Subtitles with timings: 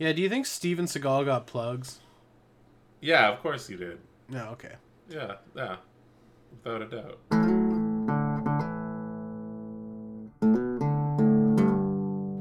[0.00, 2.00] Yeah, do you think Steven Seagal got plugs?
[3.02, 3.98] Yeah, of course he did.
[4.30, 4.76] No, okay.
[5.10, 5.76] Yeah, yeah,
[6.50, 7.18] without a doubt.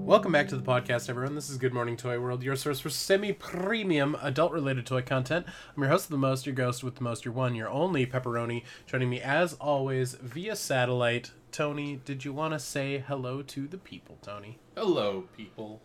[0.08, 1.36] Welcome back to the podcast, everyone.
[1.36, 5.46] This is Good Morning Toy World, your source for semi-premium adult-related toy content.
[5.76, 8.06] I'm your host of the most, your ghost with the most, your one, your only
[8.06, 8.64] pepperoni.
[8.86, 11.32] Joining me, as always, via satellite.
[11.52, 14.60] Tony, did you want to say hello to the people, Tony?
[14.78, 15.82] Hello, people.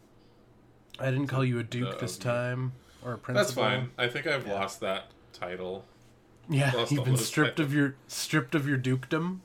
[0.99, 2.73] I didn't call you a duke Uh, this time,
[3.05, 3.45] or a principal.
[3.45, 3.91] That's fine.
[3.98, 5.85] I think I've lost that title.
[6.48, 7.66] Yeah, Lost you've been stripped titles.
[7.73, 9.41] of your stripped of your dukedom.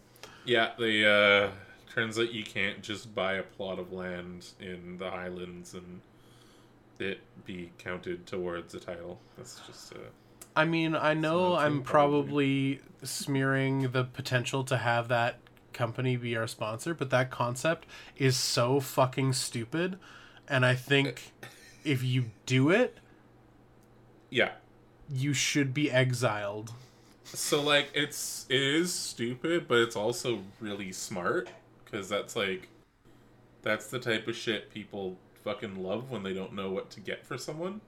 [0.46, 1.52] Yeah, the uh
[1.94, 6.02] turns out you can't just buy a plot of land in the Highlands and
[7.00, 9.20] it be counted towards a title.
[9.38, 9.98] That's just uh
[10.56, 15.38] I mean, I know I'm true, probably smearing the potential to have that
[15.72, 17.88] company be our sponsor, but that concept
[18.18, 19.98] is so fucking stupid.
[20.50, 21.32] And I think
[21.84, 22.98] if you do it,
[24.30, 24.52] yeah.
[25.10, 26.74] you should be exiled.
[27.24, 31.50] So like it's it is stupid, but it's also really smart
[31.86, 32.70] because that's like
[33.62, 37.26] that's the type of shit people fucking love when they don't know what to get
[37.26, 37.82] for someone.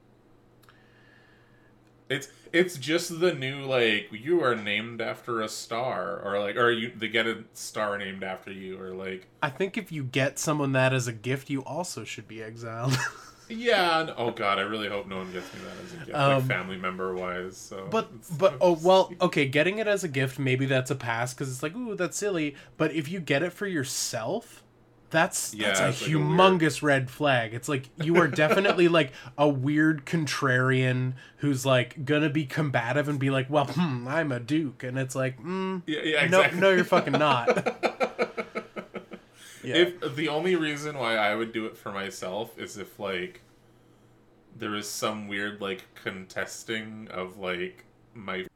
[2.12, 6.70] It's it's just the new like you are named after a star or like or
[6.70, 10.38] you they get a star named after you or like I think if you get
[10.38, 12.98] someone that as a gift, you also should be exiled.
[13.50, 16.18] yeah and- oh god I really hope no one gets me that as a gift
[16.18, 20.08] Um, like family member wise so But but oh well, okay, getting it as a
[20.10, 22.56] gift maybe that's a pass because it's like ooh that's silly.
[22.78, 24.61] But if you get it for yourself,
[25.12, 27.54] that's Yeah, that's a like a weird- humongous red flag.
[27.54, 33.20] It's like you are definitely like a weird contrarian who's like gonna be combative and
[33.20, 36.72] be like, well, hmm, I'm a duke, and it's like, mm, yeah, yeah no, no,
[36.72, 37.78] you're fucking not.
[39.64, 39.76] Yeah.
[39.76, 43.42] If the only reason why I would do it for myself is if like
[44.58, 48.48] there is some weird like contesting of like my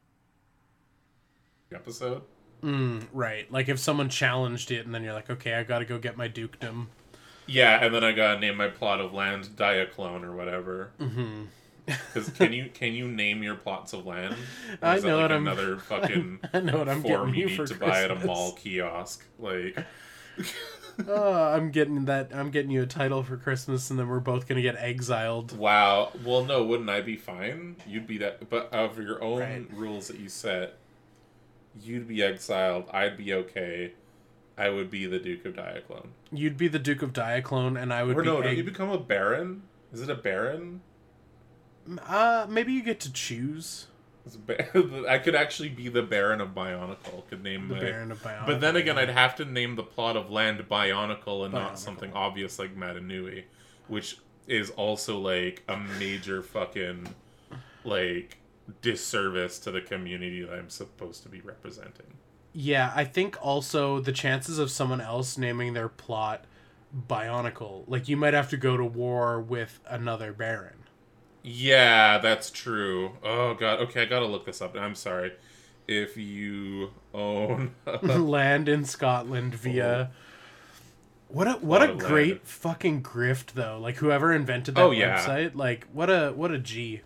[1.71, 2.23] episode.
[2.63, 3.51] Mm, right.
[3.51, 6.17] Like if someone challenged it, and then you're like, okay, I got to go get
[6.17, 6.87] my dukedom.
[7.47, 10.91] Yeah, and then I gotta name my plot of land Diaclone or whatever.
[10.99, 11.43] Mm-hmm.
[11.85, 14.35] Because can you can you name your plots of land?
[14.81, 17.55] I know like what I'm- another fucking I know what I'm form getting you need
[17.55, 18.25] for to buy at a Christmas.
[18.25, 19.23] mall kiosk.
[19.37, 19.77] Like
[21.07, 22.31] Oh, I'm getting that.
[22.33, 25.55] I'm getting you a title for Christmas, and then we're both gonna get exiled.
[25.57, 26.11] wow.
[26.23, 27.75] Well, no, wouldn't I be fine?
[27.85, 29.67] You'd be that, but of your own Right.
[29.73, 30.77] rules that you set,
[31.81, 32.85] you'd be exiled.
[32.91, 33.93] I'd be okay.
[34.57, 36.07] I would be the Duke of Diaclone.
[36.31, 38.27] You'd be the Duke of Diaclone, and I would Or be.
[38.27, 39.63] no, don't egg- you become a baron?
[39.91, 40.81] Is it a baron?
[42.07, 43.87] uh, maybe you get to choose
[44.25, 47.27] It's a ba- I could actually be the Baron of Bionicle.
[47.29, 47.79] Could name the my.
[47.81, 48.47] Baron of Bionicle.
[48.47, 51.59] But then again, I'd have to name the plot of land Bionicle and Bionicle.
[51.59, 53.45] not something obvious like Mata Nui,
[53.87, 57.07] which is also like a major fucking
[57.83, 58.37] like
[58.81, 62.17] disservice to the community that I'm supposed to be representing.
[62.53, 66.45] Yeah, I think also the chances of someone else naming their plot
[67.09, 70.83] Bionicle, like you might have to go to war with another Baron.
[71.43, 73.17] Yeah, that's true.
[73.23, 73.81] Oh god.
[73.81, 74.75] Okay, I gotta look this up.
[74.77, 75.33] I'm sorry.
[75.87, 80.09] If you own land in Scotland via.
[80.11, 80.15] Oh.
[81.27, 82.41] What a what a great land.
[82.43, 83.79] fucking grift though!
[83.81, 85.17] Like whoever invented that Oh, yeah.
[85.19, 87.01] website, like what a what a G.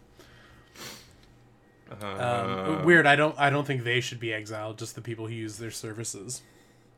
[1.91, 3.05] Um, Uh, weird.
[3.07, 3.38] I don't.
[3.39, 4.77] I don't think they should be exiled.
[4.77, 6.41] Just the people who use their services.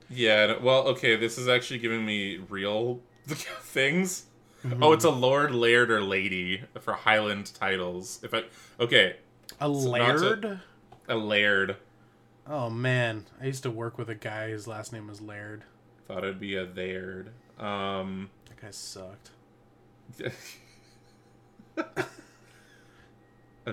[0.10, 4.26] Yeah, well, okay, this is actually giving me real things.
[4.82, 8.20] Oh, it's a lord, laird, or lady for Highland titles.
[8.22, 8.44] If I
[8.80, 9.16] okay,
[9.60, 10.60] A laird.
[11.08, 11.78] a laird.
[12.46, 15.64] Oh man, I used to work with a guy whose last name was Laird.
[16.08, 17.30] Thought it'd be a theyard.
[17.58, 19.30] Um, That guy sucked.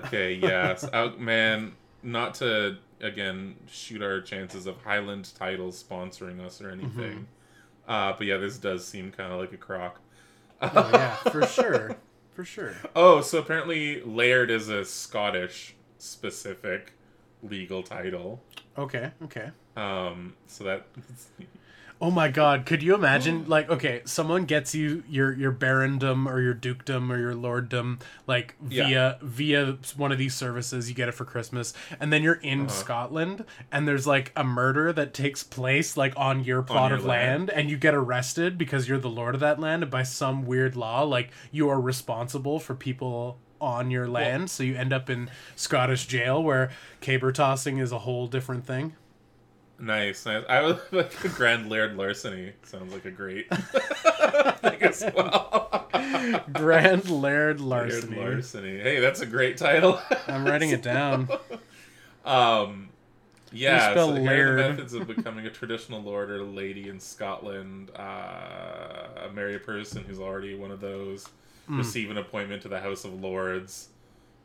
[0.05, 1.73] okay, yes, uh, man.
[2.01, 7.27] Not to again shoot our chances of Highland titles sponsoring us or anything.
[7.87, 9.99] Uh, but yeah, this does seem kind of like a crock.
[10.61, 11.97] Oh yeah, for sure,
[12.33, 12.75] for sure.
[12.95, 16.93] Oh, so apparently Laird is a Scottish specific
[17.43, 18.41] legal title.
[18.77, 19.51] Okay, okay.
[19.75, 20.85] Um, so that
[22.01, 26.39] Oh my god, could you imagine like okay, someone gets you your your barondom or
[26.39, 28.87] your dukedom or your lorddom like Yeah.
[28.87, 32.61] via via one of these services, you get it for Christmas, and then you're in
[32.61, 32.69] Uh-huh.
[32.69, 37.05] Scotland and there's like a murder that takes place like on your plot your of
[37.05, 37.47] land.
[37.47, 37.49] land.
[37.49, 40.77] and you get arrested because you're the lord of that land and by some weird
[40.77, 45.29] law like you are responsible for people on your land, so you end up in
[45.57, 46.71] Scottish jail where
[47.01, 48.95] caber tossing is a whole different thing.
[49.79, 50.43] Nice, nice.
[50.47, 52.53] I was like a Grand Laird larceny.
[52.63, 55.87] Sounds like a great thing as well.
[56.53, 58.17] Grand Laird Larceny.
[58.17, 58.79] Weird larceny.
[58.79, 60.01] Hey, that's a great title.
[60.27, 61.29] I'm writing it down.
[62.25, 62.89] Um,
[63.51, 67.91] yeah, so here are the methods of becoming a traditional lord or lady in Scotland.
[67.95, 71.27] Uh, marry a person who's already one of those.
[71.67, 71.77] Hmm.
[71.77, 73.89] Receive an appointment to the House of Lords.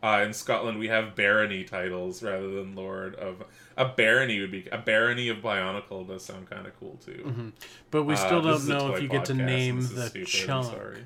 [0.04, 3.42] Uh, in Scotland, we have barony titles rather than lord of.
[3.76, 7.52] A barony would be a barony of Bionicle does sound kind of cool too.
[7.90, 10.66] But we Uh, still is don't know if you get to name the stupid, chunk.
[10.66, 11.04] sorry.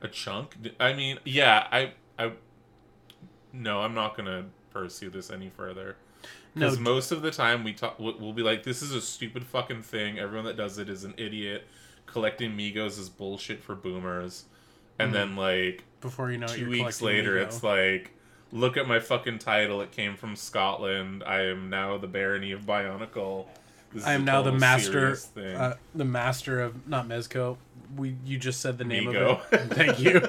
[0.00, 0.56] A chunk?
[0.80, 2.32] I mean, yeah, I, I,
[3.52, 5.96] no, I'm not gonna pursue this any further.
[6.54, 9.00] No, Because most of the time we talk, we'll we'll be like, "This is a
[9.00, 10.18] stupid fucking thing.
[10.18, 11.66] Everyone that does it is an idiot.
[12.06, 14.44] Collecting Megos is bullshit for boomers."
[14.98, 17.46] And then like before you know it, two you're weeks later, Lego.
[17.46, 18.12] it's like,
[18.52, 19.80] "Look at my fucking title.
[19.80, 21.22] It came from Scotland.
[21.24, 23.46] I am now the Barony of Bionicle."
[23.92, 25.56] This I am now the master, thing.
[25.56, 27.56] uh, the master of not Mezco.
[27.96, 29.40] We you just said the name Mego.
[29.40, 29.60] of it.
[29.74, 30.20] Thank you.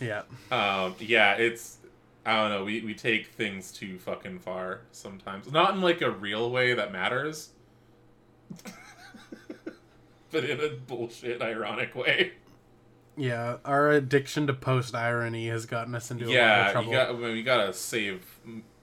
[0.06, 1.78] yeah, Um, yeah, it's
[2.26, 2.64] I don't know.
[2.64, 5.50] We we take things too fucking far sometimes.
[5.50, 7.50] Not in like a real way that matters,
[10.30, 12.32] but in a bullshit, ironic way.
[13.16, 13.56] Yeah.
[13.64, 16.92] Our addiction to post irony has gotten us into a lot of yeah, trouble.
[16.92, 17.08] you got.
[17.10, 18.38] I mean, we gotta save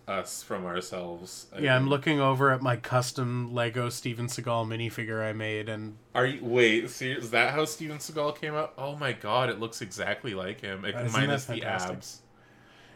[0.07, 1.47] us from ourselves.
[1.55, 5.97] I yeah, I'm looking over at my custom Lego Steven Seagal minifigure I made, and
[6.15, 6.89] Are you wait?
[6.89, 8.73] See, is that how Steven Seagal came out?
[8.77, 12.21] Oh my god, it looks exactly like him, it, Isn't minus the abs.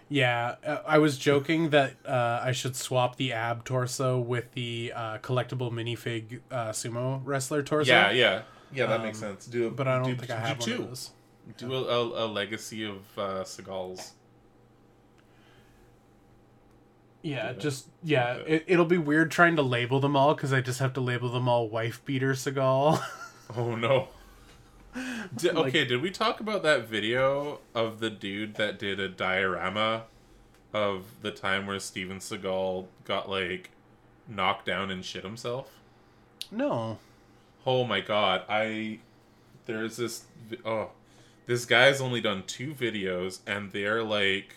[0.10, 4.92] yeah, uh, I was joking that uh, I should swap the ab torso with the
[4.96, 7.92] uh, collectible minifig uh, sumo wrestler torso.
[7.92, 8.42] Yeah, yeah,
[8.72, 8.86] yeah.
[8.88, 9.46] That makes Um, sense.
[9.48, 10.76] Do but I don't do, think I do have one two.
[10.76, 11.12] of those.
[11.58, 14.14] Do a, a, a legacy of uh, Seagal's.
[17.22, 18.66] Yeah, Do just yeah, it.
[18.68, 21.48] it'll be weird trying to label them all because I just have to label them
[21.48, 23.02] all wife beater Seagal.
[23.56, 24.08] Oh no.
[25.44, 30.06] Like- okay, did we talk about that video of the dude that did a diorama
[30.74, 33.70] of the time where Steven Seagal got like
[34.28, 35.70] knocked down and shit himself?
[36.50, 36.98] no,
[37.68, 38.98] Oh my god, I
[39.68, 40.24] there's this
[40.66, 40.90] oh
[41.46, 44.56] this guy's only done two videos and they're like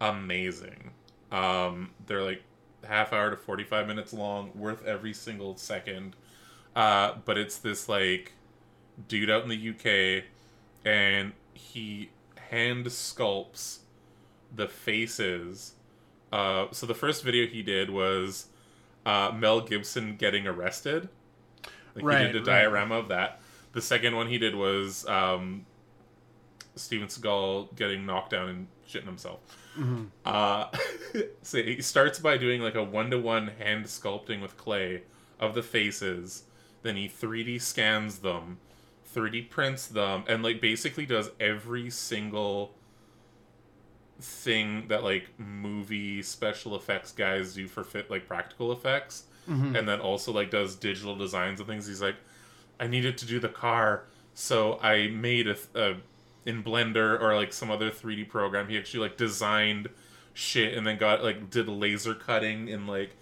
[0.00, 0.90] amazing.
[1.30, 2.42] Um they're like
[2.84, 6.16] half hour to 45 minutes long, worth every single second.
[6.74, 8.32] Uh but it's this like
[9.08, 10.24] dude out in the UK
[10.84, 12.10] and he
[12.50, 13.80] hand sculpts
[14.54, 15.74] the faces
[16.32, 18.48] uh so the first video he did was
[19.06, 21.10] uh Mel Gibson getting arrested.
[21.96, 22.46] Like Right, he did a right.
[22.46, 23.41] diorama of that.
[23.72, 25.64] The second one he did was um,
[26.76, 29.40] Steven Seagal getting knocked down and shitting himself.
[29.78, 30.04] Mm-hmm.
[30.24, 30.66] Uh,
[31.42, 35.02] so he starts by doing like a one to one hand sculpting with clay
[35.40, 36.44] of the faces.
[36.82, 38.58] Then he 3D scans them,
[39.14, 42.74] 3D prints them, and like basically does every single
[44.20, 49.74] thing that like movie special effects guys do for fit like practical effects Mm-hmm.
[49.74, 52.14] and then also like does digital designs and things he's like
[52.80, 54.04] i needed to do the car
[54.34, 55.94] so i made a, a
[56.44, 59.88] in blender or like some other 3d program he actually like designed
[60.34, 63.16] shit and then got like did laser cutting and like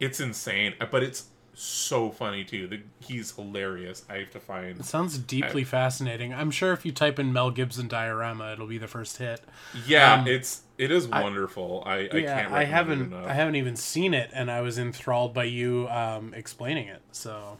[0.00, 4.84] it's insane but it's so funny too the, he's hilarious i have to find it
[4.84, 6.34] sounds deeply fascinating.
[6.34, 9.40] I'm sure if you type in Mel Gibson diorama, it'll be the first hit.
[9.86, 13.76] yeah Um, it's it is wonderful i, I yeah, can't I haven't, I haven't even
[13.76, 17.02] seen it, and I was enthralled by you um, explaining it.
[17.12, 17.58] So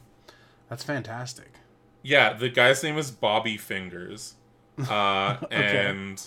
[0.68, 1.52] that's fantastic.
[2.02, 4.34] Yeah, the guy's name is Bobby Fingers.
[4.90, 5.86] Uh, Okay.
[5.86, 6.20] and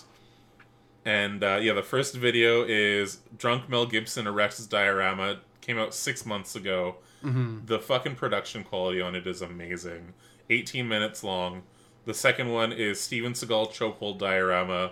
[1.06, 5.40] and uh, yeah, the first video is drunk Mel Gibson erects his diorama.
[5.62, 6.96] Came out six months ago.
[7.24, 7.66] Mm-hmm.
[7.66, 10.14] The fucking production quality on it is amazing.
[10.50, 11.64] 18 minutes long.
[12.06, 14.92] The second one is Steven Seagal chokehold diorama.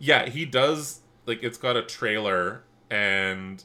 [0.00, 3.62] Yeah, he does like it's got a trailer and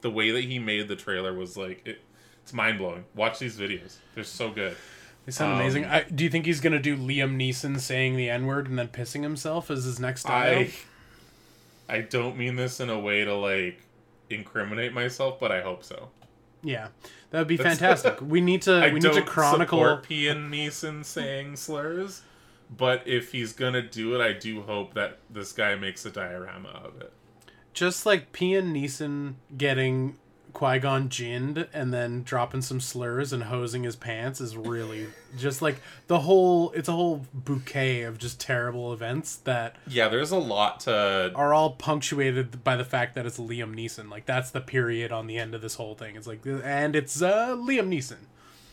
[0.00, 2.00] the way that he made the trailer was like it,
[2.44, 3.04] it's mind blowing.
[3.16, 4.76] Watch these videos; they're so good.
[5.26, 5.86] They sound Um, amazing.
[5.86, 8.88] I, do you think he's gonna do Liam Neeson saying the N word and then
[8.88, 10.58] pissing himself as his next style?
[10.60, 10.70] I
[11.88, 13.80] I don't mean this in a way to like
[14.30, 16.08] incriminate myself, but I hope so.
[16.62, 16.88] Yeah,
[17.30, 18.20] that would be That's- fantastic.
[18.22, 19.80] we need to I we need don't to chronicle.
[19.80, 22.22] Pian Neeson saying slurs,
[22.74, 26.68] but if he's gonna do it, I do hope that this guy makes a diorama
[26.84, 27.12] of it.
[27.74, 30.16] just like Pian Neeson getting
[30.54, 35.60] Qui Gon ginned and then dropping some slurs and hosing his pants is really just
[35.60, 36.70] like the whole.
[36.70, 41.32] It's a whole bouquet of just terrible events that Yeah, there's a lot to.
[41.34, 44.08] are all punctuated by the fact that it's Liam Neeson.
[44.10, 46.14] Like that's the period on the end of this whole thing.
[46.16, 48.18] It's like, and it's uh, Liam Neeson.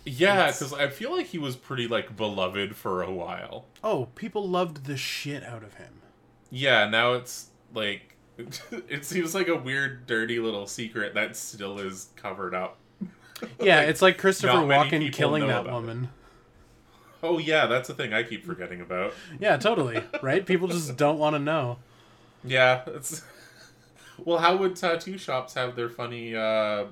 [0.06, 3.66] Yeah, because I feel like he was pretty like beloved for a while.
[3.84, 6.02] Oh, people loved the shit out of him.
[6.50, 8.16] Yeah, now it's like
[8.90, 12.78] it seems like a weird, dirty little secret that still is covered up.
[13.60, 15.72] Yeah, Like, it's like Christopher Walken killing that about it.
[15.74, 16.10] woman.
[17.24, 19.14] Oh yeah, that's the thing I keep forgetting about.
[19.40, 20.04] Yeah, totally.
[20.22, 20.46] Right?
[20.46, 21.78] People just don't want to know.
[22.44, 23.24] Yeah, it's
[24.24, 24.38] well.
[24.38, 26.86] How would tattoo shops have their funny, uh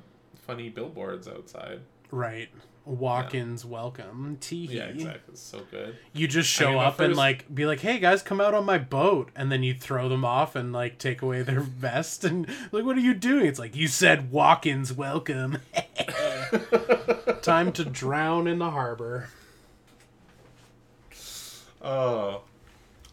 [0.47, 1.81] funny billboards outside?
[2.09, 2.49] Right.
[2.89, 4.37] Walk-ins welcome.
[4.41, 5.21] Tee Yeah, exactly.
[5.33, 5.95] It's so good.
[6.11, 8.55] You just show I mean, my up and like be like, "Hey guys, come out
[8.55, 12.23] on my boat," and then you throw them off and like take away their vest
[12.23, 15.59] and like, "What are you doing?" It's like you said, "Walk-ins welcome."
[17.43, 19.29] Time to drown in the harbor.
[21.81, 22.41] Oh,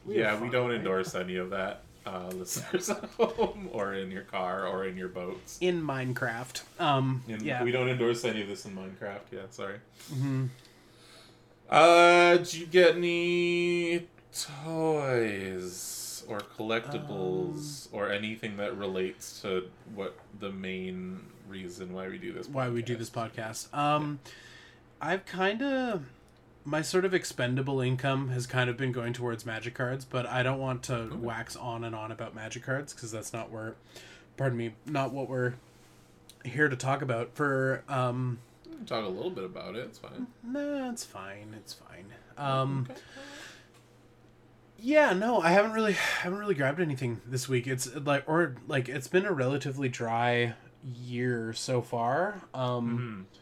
[0.05, 0.31] We yeah.
[0.31, 0.79] have We don't right?
[0.79, 5.09] endorse any of that, uh, listeners at home or in your car or in your
[5.09, 5.59] boats.
[5.61, 6.63] In Minecraft.
[6.79, 7.23] Um.
[7.29, 7.63] And yeah.
[7.63, 9.21] We don't endorse any of this in Minecraft.
[9.33, 9.79] Yeah, sorry.
[10.15, 10.47] Mm-hmm.
[11.69, 20.17] Uh, did you get any toys or collectibles Um, or anything that relates to what
[20.39, 22.49] the main reason why we do this?
[22.49, 23.73] why we do this podcast.
[23.77, 24.21] Um,
[25.01, 26.05] I've kind of
[26.67, 30.43] my sort of expendable income has kind of been going towards magic cards, but I
[30.43, 33.77] don't want to wax on and on about magic cards because that's not where,
[34.37, 35.55] pardon me, not what we're
[36.45, 37.31] here to talk about.
[37.35, 38.39] For um,
[38.85, 39.85] Talk a little bit about it.
[39.87, 40.27] It's fine.
[40.43, 42.07] nah, it's fine, it's fine.
[42.37, 43.01] Um, Okay.
[44.79, 47.67] yeah, no, I haven't really haven't really grabbed anything this week.
[47.67, 50.55] It's like or like it's been a relatively dry
[50.95, 52.43] year so far.
[52.53, 53.27] Um.
[53.31, 53.39] Mhm.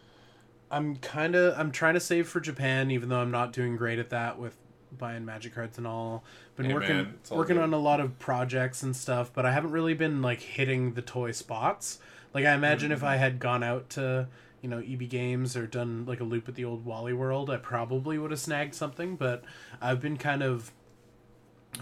[0.77, 3.99] I'm kind of I'm trying to save for Japan, even though I'm not doing great
[3.99, 4.57] at that with
[4.97, 6.25] buying magic cards and all.
[6.57, 7.59] Been Hey, working man, working good.
[7.59, 11.03] on a lot of projects and stuff, but I haven't really been like hitting the
[11.03, 11.99] toy spots.
[12.33, 13.05] Like I imagine if Mm-hmm.
[13.05, 14.29] I had gone out to
[14.63, 17.57] you know EB Games or done like a loop at the old Wally World, I
[17.59, 19.17] probably would have snagged something.
[19.17, 19.45] But
[19.81, 20.73] I've been kind of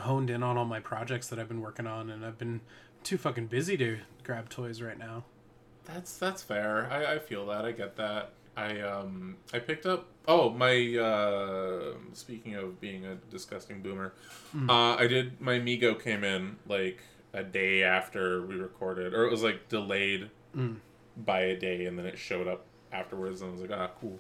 [0.01, 2.61] honed in on all my projects that I've been working on, and I've been
[3.03, 5.25] too fucking busy to grab toys right now.
[5.85, 6.89] That's that's fair.
[6.91, 7.65] I, I feel that.
[7.65, 8.33] I get that.
[8.57, 10.07] I um I picked up.
[10.29, 10.97] Oh my.
[10.99, 14.13] uh Speaking of being a disgusting boomer,
[14.55, 14.69] Mm.
[14.71, 15.41] uh I did.
[15.41, 17.01] My Mego came in like
[17.33, 20.77] a day after we recorded, or it was like delayed Mm.
[21.17, 24.19] by a day, and then it showed up afterwards, and I was like, ah, cool.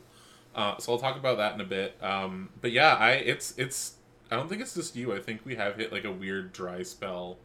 [0.54, 1.96] Uh, so I'll talk about that in a bit.
[2.02, 3.96] Um, but yeah, I it's it's.
[4.30, 5.14] I don't think it's just you.
[5.14, 7.36] I think we have hit like a weird dry spell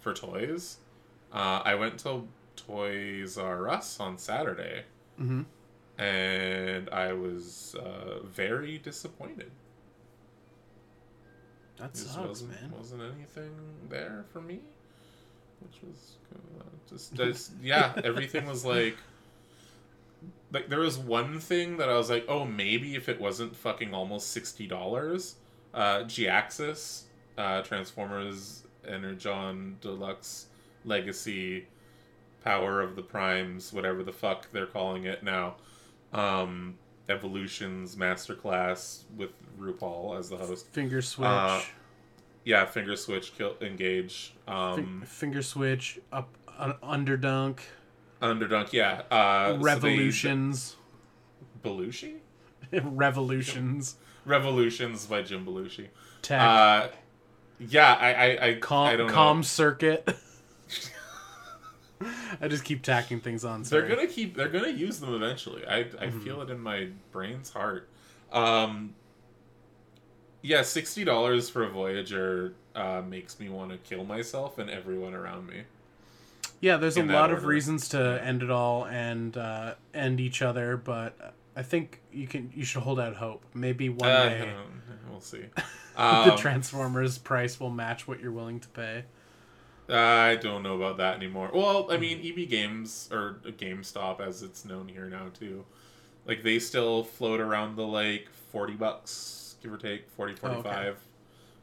[0.00, 0.76] for toys.
[1.32, 4.84] Uh, I went to Toys R Us on Saturday,
[5.18, 5.42] Mm-hmm.
[6.00, 9.50] And I was uh, very disappointed.
[11.76, 12.72] That sucks, wasn't, man.
[12.76, 13.50] wasn't anything
[13.88, 14.60] there for me,
[15.60, 17.92] which was uh, just, just yeah.
[18.02, 18.96] Everything was like,
[20.52, 23.92] like there was one thing that I was like, oh, maybe if it wasn't fucking
[23.92, 25.36] almost sixty dollars,
[25.74, 27.04] uh, G-Axis,
[27.36, 30.46] uh, Transformers, Energon Deluxe
[30.86, 31.66] Legacy,
[32.42, 35.56] Power of the Primes, whatever the fuck they're calling it now.
[36.12, 36.76] Um,
[37.08, 40.68] Evolutions Masterclass with RuPaul as the host.
[40.68, 41.26] Finger switch.
[41.26, 41.60] Uh,
[42.44, 44.34] Yeah, finger switch, kill, engage.
[44.48, 47.58] Um, finger switch up uh, underdunk
[48.22, 49.02] underdunk, yeah.
[49.10, 50.76] Uh, so they- revolutions
[51.62, 52.14] Belushi?
[52.72, 55.88] revolutions Revolutions by Jim Belushi.
[56.22, 56.88] tech Uh,
[57.58, 59.42] yeah, I, I, I, com, I don't com know.
[59.42, 60.08] circuit
[62.40, 64.34] i just keep tacking things on They're gonna keep.
[64.36, 65.66] They're gonna use them eventually.
[65.66, 66.20] I, I Mm-hmm.
[66.20, 67.88] feel it in my brain's heart.
[68.32, 68.94] Um,
[70.42, 75.12] yeah, sixty dollars for a Voyager uh, makes me want to kill myself and everyone
[75.14, 75.64] around me.
[76.60, 80.76] yeah there's a lot of reasons to end it all and uh, end each other
[80.76, 84.52] but i think you can you should hold out hope maybe one Uh, day
[85.10, 85.44] we'll see.
[85.96, 89.04] the Um, transformers price will match what you're willing to pay
[89.90, 91.50] I don't know about that anymore.
[91.52, 95.64] Well, I mean, EB Games or GameStop, as it's known here now too,
[96.26, 100.68] like they still float around the like forty bucks, give or take 40 Oh, okay.
[100.70, 100.96] 45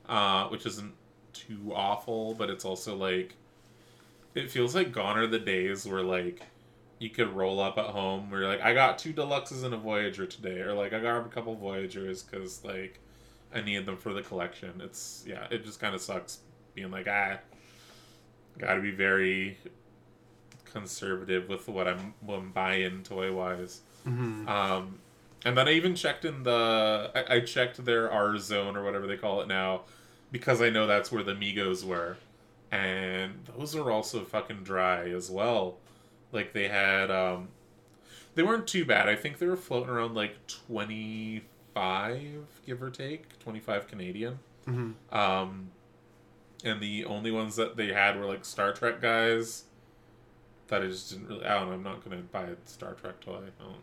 [0.09, 0.93] uh, which isn't
[1.33, 3.35] too awful, but it's also like
[4.35, 6.41] it feels like gone are the days where like
[6.99, 9.77] you could roll up at home where you're like, I got two deluxes and a
[9.77, 12.99] Voyager today, or like I got a couple Voyagers because like
[13.53, 14.81] I need them for the collection.
[14.81, 16.39] It's yeah, it just kind of sucks
[16.73, 17.37] being like ah,
[18.57, 19.57] got to be very
[20.65, 23.81] conservative with what I'm what I'm buying toy wise.
[24.03, 24.99] hmm Um,
[25.45, 29.07] and then I even checked in the I, I checked their R zone or whatever
[29.07, 29.81] they call it now
[30.31, 32.17] because I know that's where the Megos were,
[32.71, 35.77] and those are also fucking dry as well.
[36.31, 37.47] Like they had um,
[38.35, 39.07] They weren't too bad.
[39.07, 44.39] I think they were floating around like twenty five, give or take, twenty five Canadian.
[44.65, 45.69] hmm Um,
[46.63, 49.63] and the only ones that they had were like Star Trek guys.
[50.67, 51.45] That I just didn't really.
[51.45, 51.73] I don't know.
[51.75, 53.35] I'm not gonna buy a Star Trek toy.
[53.35, 53.75] I don't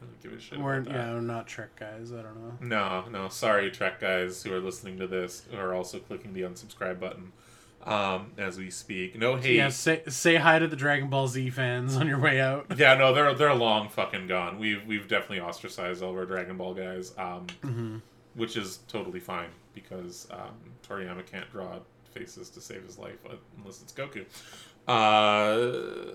[0.00, 0.58] really give a shit.
[0.60, 1.06] We're about that.
[1.06, 2.12] yeah, we're not Trek guys.
[2.12, 2.58] I don't know.
[2.60, 3.28] No, no.
[3.28, 7.32] Sorry, Trek guys who are listening to this who are also clicking the unsubscribe button
[7.84, 9.16] um, as we speak.
[9.16, 9.56] No hate.
[9.56, 12.66] Yeah, say say hi to the Dragon Ball Z fans on your way out.
[12.76, 14.58] Yeah, no, they're they're long fucking gone.
[14.58, 17.96] We've we've definitely ostracized all of our Dragon Ball guys, um, hmm
[18.34, 20.50] which is totally fine because um,
[20.86, 21.78] Toriyama can't draw
[22.18, 24.24] faces to save his life uh, unless it's Goku.
[24.86, 26.14] Uh,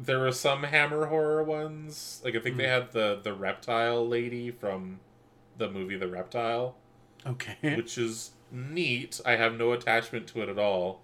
[0.00, 2.20] there were some Hammer horror ones.
[2.24, 2.70] Like I think they Hmm.
[2.70, 5.00] had the the reptile lady from
[5.56, 6.76] the movie The Reptile.
[7.26, 7.74] Okay.
[7.76, 9.20] which is neat.
[9.26, 11.02] I have no attachment to it at all.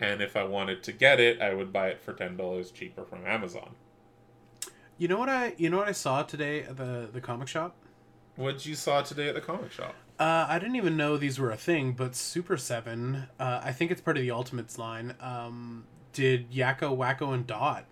[0.00, 3.04] And if I wanted to get it, I would buy it for ten dollars cheaper
[3.04, 3.74] from Amazon.
[4.98, 7.76] You know what I you know what I saw today at the the comic shop?
[8.36, 9.94] What you saw today at the comic shop?
[10.22, 13.90] Uh, I didn't even know these were a thing, but Super Seven, uh, I think
[13.90, 15.16] it's part of the Ultimates line.
[15.20, 17.86] Um, did Yakko, Wakko, and Dot,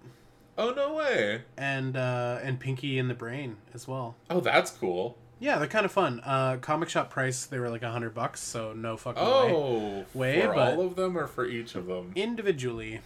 [0.57, 1.43] Oh no way!
[1.57, 4.15] and uh, and Pinky and the Brain as well.
[4.31, 5.17] Oh, that's cool.
[5.41, 6.21] Yeah, they're kind of fun.
[6.25, 9.29] Uh, comic shop price they were like a hundred bucks, so no fucking way.
[9.31, 12.13] Oh, Way, for but- all of them or for each of them?
[12.15, 13.01] Individually,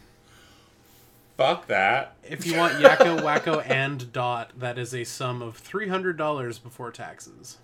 [1.38, 2.16] Fuck that.
[2.22, 6.58] if you want Yakko, Wakko, and Dot, that is a sum of three hundred dollars
[6.58, 7.56] before taxes.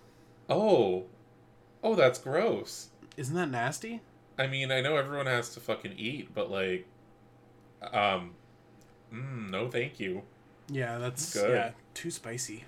[0.48, 1.04] Oh,
[1.82, 2.88] oh, that's gross.
[3.16, 4.00] Isn't that nasty?
[4.38, 6.86] I mean, I know everyone has to fucking eat, but like,
[7.82, 8.32] um,
[9.12, 10.22] mm, no, thank you.
[10.68, 11.50] Yeah, that's Good.
[11.50, 12.64] yeah too spicy.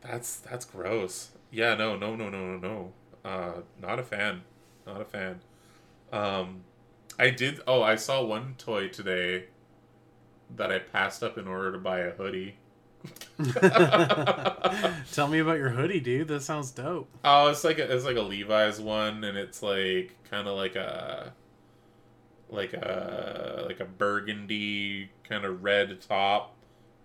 [0.00, 1.30] That's that's gross.
[1.50, 2.92] Yeah, no, no, no, no, no, no.
[3.24, 4.42] Uh, not a fan.
[4.86, 5.40] Not a fan.
[6.12, 6.62] Um,
[7.18, 7.60] I did.
[7.66, 9.44] Oh, I saw one toy today
[10.54, 12.56] that I passed up in order to buy a hoodie.
[15.12, 16.28] Tell me about your hoodie, dude.
[16.28, 17.08] That sounds dope.
[17.24, 20.76] Oh, it's like a, it's like a Levi's one, and it's like kind of like
[20.76, 21.32] a
[22.48, 26.54] like a like a burgundy kind of red top,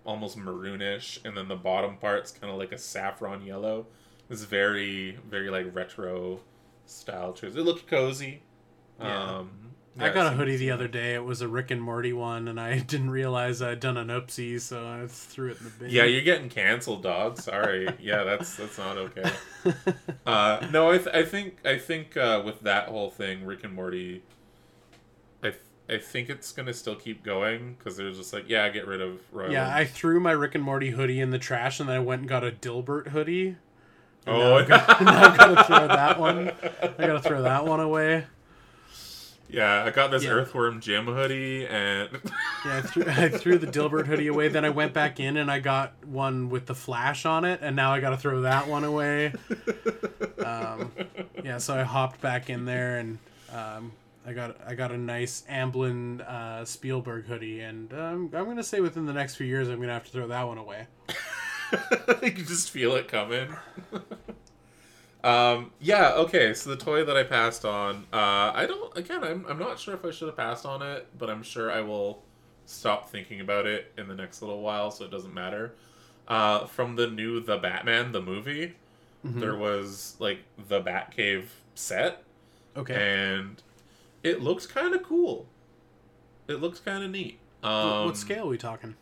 [0.04, 3.86] almost maroonish, and then the bottom part's kind of like a saffron yellow.
[4.30, 6.40] It's very very like retro
[6.86, 7.54] style choice.
[7.54, 8.42] It looked cozy.
[9.00, 9.38] Yeah.
[9.38, 9.61] Um,
[9.98, 11.14] I got a hoodie the other day.
[11.14, 14.60] It was a Rick and Morty one, and I didn't realize I'd done an oopsie,
[14.60, 15.90] so I threw it in the bin.
[15.90, 17.38] Yeah, you're getting canceled, dog.
[17.38, 17.88] Sorry.
[18.00, 19.30] yeah, that's that's not okay.
[20.24, 23.74] Uh, no, I, th- I think I think uh, with that whole thing, Rick and
[23.74, 24.22] Morty,
[25.42, 28.86] I th- I think it's gonna still keep going because they're just like, yeah, get
[28.86, 29.50] rid of Roy.
[29.50, 32.20] yeah, I threw my Rick and Morty hoodie in the trash, and then I went
[32.20, 33.56] and got a Dilbert hoodie.
[34.26, 36.52] And oh, now I've got, now I've got to throw that one.
[36.82, 38.24] I got to throw that one away.
[39.52, 40.30] Yeah, I got this Yeah.
[40.30, 42.08] Earthworm Jim hoodie, and
[42.64, 44.48] Yeah, I threw, I threw the Dilbert hoodie away.
[44.48, 47.76] Then I went back in and I got one with the flash on it, and
[47.76, 49.32] now I got to throw that one away.
[50.44, 50.90] Um,
[51.44, 53.18] yeah, so I hopped back in there and
[53.52, 53.92] um,
[54.26, 58.80] I got I got a nice Amblin uh, Spielberg hoodie, and um, I'm gonna say
[58.80, 60.86] within the next few years I'm gonna have to throw that one away.
[62.22, 63.48] you can just feel it coming.
[65.24, 66.52] um, yeah, okay.
[66.54, 68.96] So the toy that I passed on, uh, I don't.
[68.96, 71.70] Again, I'm I'm not sure if I should have passed on it, but I'm sure
[71.70, 72.22] I will
[72.66, 75.74] stop thinking about it in the next little while, so it doesn't matter.
[76.28, 78.74] Uh, from the new The Batman the movie,
[79.24, 79.40] Mhm.
[79.40, 82.22] there was like the Batcave set,
[82.76, 83.62] Okay, and
[84.22, 85.46] it looks kind of cool.
[86.48, 87.38] It looks kind of neat.
[87.60, 88.96] What- Um, what scale are we talking?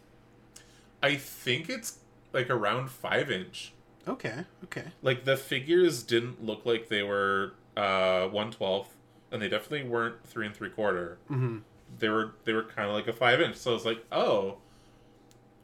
[1.03, 1.99] I think it's
[2.33, 3.73] like around five inch.
[4.09, 4.85] Okay, okay.
[5.03, 8.97] like the figures didn't look like they were uh one twelfth,
[9.31, 11.19] and they definitely weren't three and three quarter.
[11.29, 11.59] hmm
[11.99, 13.57] They were they were kind of like a five inch.
[13.57, 14.59] So I was like, oh,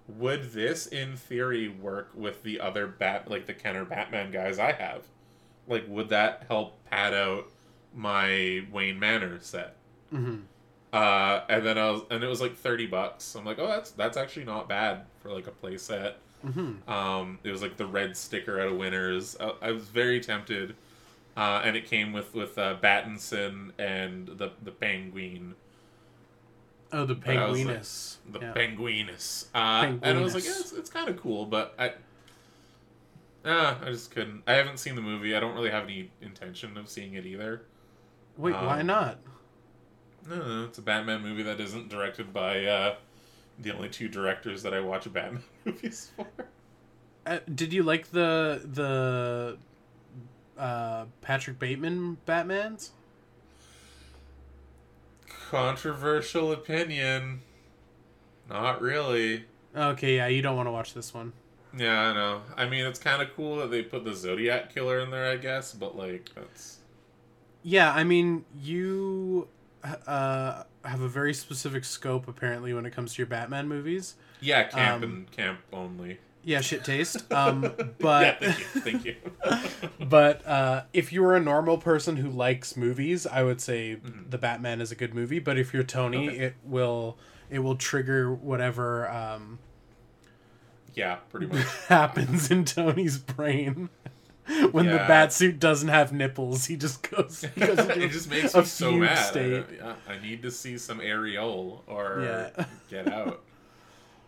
[0.08, 4.72] would this in theory work with the other bat like the Kenner Batman guys I
[4.72, 5.02] have?
[5.66, 7.50] Like, would that help pad out
[7.94, 9.76] my Wayne Manor set?
[10.10, 10.36] hmm
[10.92, 13.34] Uh, and then I was, and it was like thirty bucks.
[13.34, 16.18] I'm like, oh, that's that's actually not bad for like a play set.
[16.42, 19.36] Hmm Um, it was like the red sticker out of Winners.
[19.40, 20.74] I, I was very tempted,
[21.36, 25.54] uh, and it came with with uh, Battinson and the the Penguin,
[26.92, 28.16] Oh, the I like- penguinus.
[28.30, 28.52] the yeah.
[28.54, 29.46] Penguinus.
[29.54, 31.92] Uh, and I was like, yeah, it's, it's kind of cool, but I,
[33.44, 34.42] ah, I just couldn't.
[34.46, 35.34] I haven't seen the movie.
[35.34, 37.62] I don't really have any intention of seeing it either.
[38.36, 39.18] Wait, why um, not?
[40.28, 42.94] No, no, it's a Batman movie that isn't directed by uh,
[43.58, 46.26] the only two directors that I watch Batman movies for.
[47.24, 49.58] Uh, did you like the the
[50.60, 52.92] uh, Patrick Bateman Batman's?
[55.50, 57.40] Controversial opinion.
[58.48, 59.44] Not really.
[59.74, 61.32] Okay, yeah, you don't want to watch this one.
[61.76, 62.42] Yeah, I know.
[62.56, 65.36] I mean, it's kind of cool that they put the Zodiac killer in there, I
[65.36, 66.78] guess, but like that's
[67.62, 69.48] Yeah, I mean, you
[70.06, 74.14] uh, have a very specific scope apparently when it comes to your Batman movies.
[74.40, 76.18] yeah, camp Um, and camp only.
[76.44, 77.24] Yeah, shit taste.
[77.32, 79.16] Um, yeah, but thank you, thank you.
[80.06, 84.30] but uh, if you are a normal person who likes movies, I would say Mhm.
[84.30, 85.40] the Batman is a good movie.
[85.40, 86.38] But if you're Tony, Okay.
[86.38, 87.18] it will
[87.50, 89.58] it will trigger whatever um,
[90.94, 91.66] yeah, pretty much.
[91.88, 93.88] happens in Tony's brain.
[94.72, 95.08] When the Yeah.
[95.08, 97.44] bat suit doesn't have nipples, he just goes.
[97.54, 99.18] He goes it just makes me so mad.
[99.18, 99.66] I, State.
[99.76, 102.64] yeah, I need to see some areole or Yeah.
[102.88, 103.42] get out.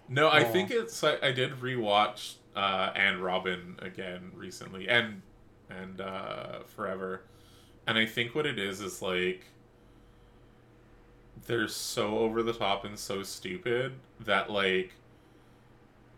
[0.08, 0.44] No, I Oh.
[0.44, 1.02] think it's.
[1.04, 5.22] I, I did rewatch uh, and Robin again recently, and
[5.70, 7.22] and uh, Forever,
[7.86, 9.44] and I think what it is is like
[11.46, 14.92] they're so over the top and so stupid that like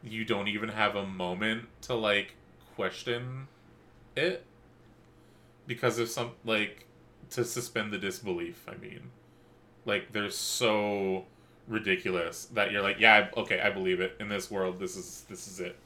[0.03, 2.35] you don't even have a moment to like
[2.75, 3.49] question
[4.17, 4.45] it
[5.67, 6.87] because of some like
[7.31, 9.11] to suspend the disbelief i mean.
[9.87, 11.25] Like they're so
[11.69, 14.17] ridiculous that you're like yeah I, okay i believe it.
[14.21, 15.77] In this world this is this is it.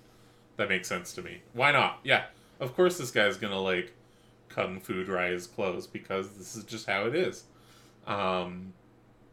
[0.57, 1.43] That makes sense to me.
[1.53, 2.01] Why not?
[2.05, 2.25] Yeah.
[2.61, 3.93] Of course this guy's gonna like
[4.49, 7.45] kung fu dry his clothes because this is just how it is.
[8.07, 8.73] Um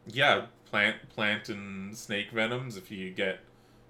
[0.08, 3.40] yeah plant plant and snake venoms if you get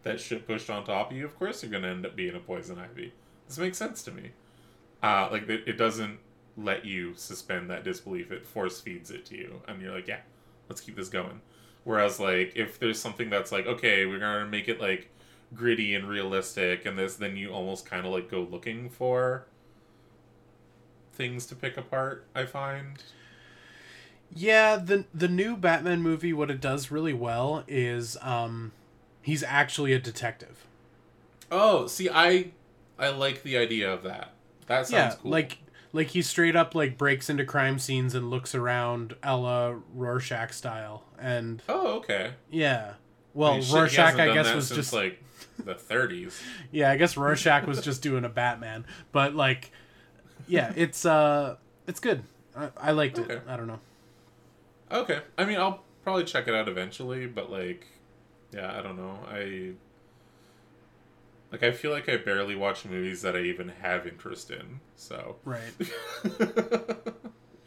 [0.03, 2.39] that shit pushed on top of you of course you're gonna end up being a
[2.39, 3.13] poison ivy.
[3.47, 4.31] This makes sense to me
[5.03, 6.19] uh, like it, it doesn't
[6.57, 8.31] let you suspend that disbelief.
[8.31, 9.61] It force feeds it to you.
[9.67, 10.19] And you're like yeah
[10.69, 11.41] let's keep this going.
[11.83, 15.09] Whereas like if there's something that's like okay we're gonna make it like
[15.53, 19.45] gritty and realistic and this then you almost kind of like go looking for
[21.13, 23.03] things to pick apart i find.
[24.33, 28.71] Yeah, the the new Batman movie, what it does really well is um,
[29.21, 30.65] he's actually a detective.
[31.51, 32.51] oh see i
[32.97, 34.31] i like the idea of that
[34.71, 35.57] that sounds yeah, cool like
[35.93, 41.03] like he straight up like breaks into crime scenes and looks around, Ella Rorschach style,
[41.19, 42.93] and oh okay yeah.
[43.33, 45.23] Well, I mean, shit, Rorschach, I guess, was since, just like
[45.57, 46.91] the 30s yeah.
[46.91, 49.71] I guess Rorschach was just doing a Batman, but like,
[50.47, 51.55] yeah, it's uh,
[51.87, 52.23] it's good.
[52.55, 53.41] I, I liked it.
[53.47, 53.79] I don't know.
[54.91, 55.21] Okay.
[55.37, 57.87] I mean, I'll probably check it out eventually, but like,
[58.53, 59.17] yeah, I don't know.
[59.29, 59.71] I
[61.51, 64.79] like I feel like I barely watch movies that I even have interest in.
[64.95, 65.73] So Right.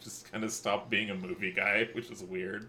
[0.02, 2.68] just kind of stopped being a movie guy, which is weird.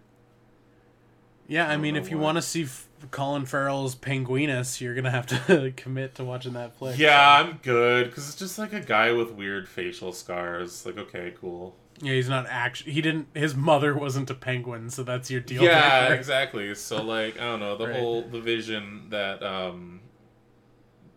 [1.48, 5.12] Yeah, I, don't mean, if you want to see F- Colin Farrell's Penguinus, you're gonna
[5.12, 6.98] have to commit to watching that flick.
[6.98, 10.86] Yeah, I'm good because it's just like a guy with weird facial scars.
[10.88, 11.76] Like, okay, cool.
[12.02, 12.94] Yeah, he's not actually.
[12.94, 13.28] He didn't.
[13.36, 15.62] His mother wasn't a penguin, so that's your deal.
[15.62, 16.20] yeah, breaker.
[16.20, 16.74] exactly.
[16.74, 17.96] So like, I don't know the Right.
[18.00, 20.02] whole the vision that um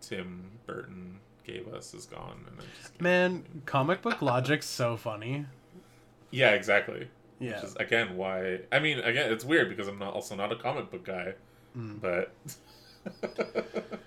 [0.09, 5.45] Tim Burton gave us is gone, and just Man, comic book logic's so funny.
[6.31, 7.07] Yeah, exactly.
[7.39, 7.55] Yeah.
[7.55, 10.55] Which is again why I mean again it's weird because I'm not also not a
[10.55, 11.35] comic book guy,
[11.77, 12.01] Mm.
[12.01, 12.33] but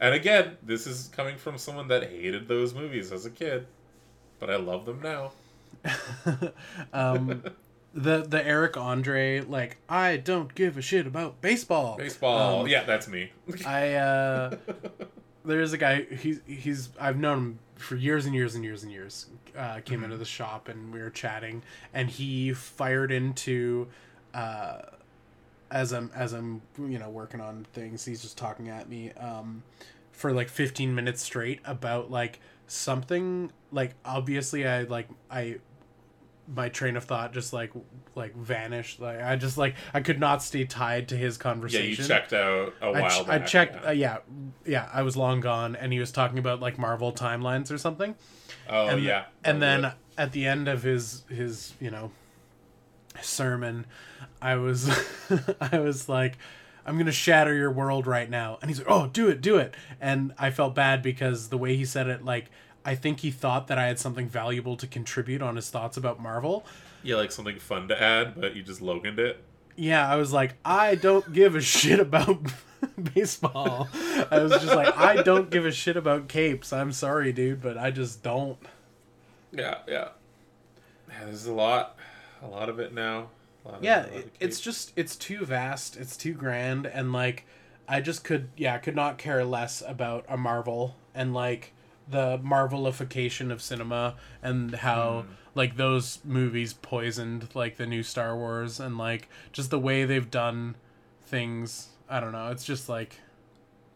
[0.00, 3.66] and again this is coming from someone that hated those movies as a kid,
[4.38, 5.32] but I love them now.
[6.92, 7.42] um,
[7.94, 11.96] the the Eric Andre like I don't give a shit about baseball.
[11.96, 13.30] Baseball, Um, yeah, that's me.
[13.66, 14.56] I uh,
[15.44, 16.02] there's a guy.
[16.04, 19.26] He's he's I've known him for years and years and years and years.
[19.56, 20.04] Uh, came Mm-hmm.
[20.04, 23.88] into the shop and we were chatting, and he fired into.
[24.32, 24.80] Uh,
[25.70, 29.62] as I'm as I'm you know working on things, he's just talking at me um,
[30.12, 35.56] for like 15 minutes straight about like something like obviously I like I
[36.48, 37.72] my train of thought just like
[38.14, 41.84] like vanished like I just like I could not stay tied to his conversation.
[41.84, 43.74] yeah, you checked out a I, while ch- I checked.
[43.76, 43.88] yeah.
[43.88, 44.18] Uh, yeah,
[44.66, 44.88] yeah.
[44.92, 48.16] I was long gone, and he was talking about like Marvel timelines or something.
[48.68, 52.10] oh and, yeah, And that then at the end of his his you know
[53.20, 53.86] sermon,
[54.40, 54.90] I was
[55.60, 56.38] I was like,
[56.84, 59.74] I'm gonna shatter your world right now, and he's like, Oh, do it, do it.
[60.00, 62.50] And I felt bad because the way he said it, like.
[62.84, 66.20] I think he thought that I had something valuable to contribute on his thoughts about
[66.20, 66.64] Marvel.
[67.02, 69.42] yeah, like something fun to add, but you just Loganed it.
[69.76, 72.38] Yeah, I was like, I don't give a shit about
[73.14, 73.88] baseball.
[74.30, 76.72] I was just like, I don't give a shit about capes.
[76.72, 78.58] I'm sorry, dude, but I just don't.
[79.52, 80.08] Yeah, yeah.
[81.08, 81.96] Yeah, there's a lot,
[82.42, 83.28] a lot of it now.
[83.64, 87.12] Of- Yeah, a lot of it, it's just it's too vast, it's too grand, and
[87.12, 87.46] like
[87.88, 91.72] I just could yeah could not care less about a Marvel and like
[92.08, 95.32] the Marvelification of cinema and how hmm.
[95.54, 100.30] like those movies poisoned like the new Star Wars and like just the way they've
[100.30, 100.76] done
[101.22, 101.88] things.
[102.08, 102.48] I don't know.
[102.50, 103.20] It's just like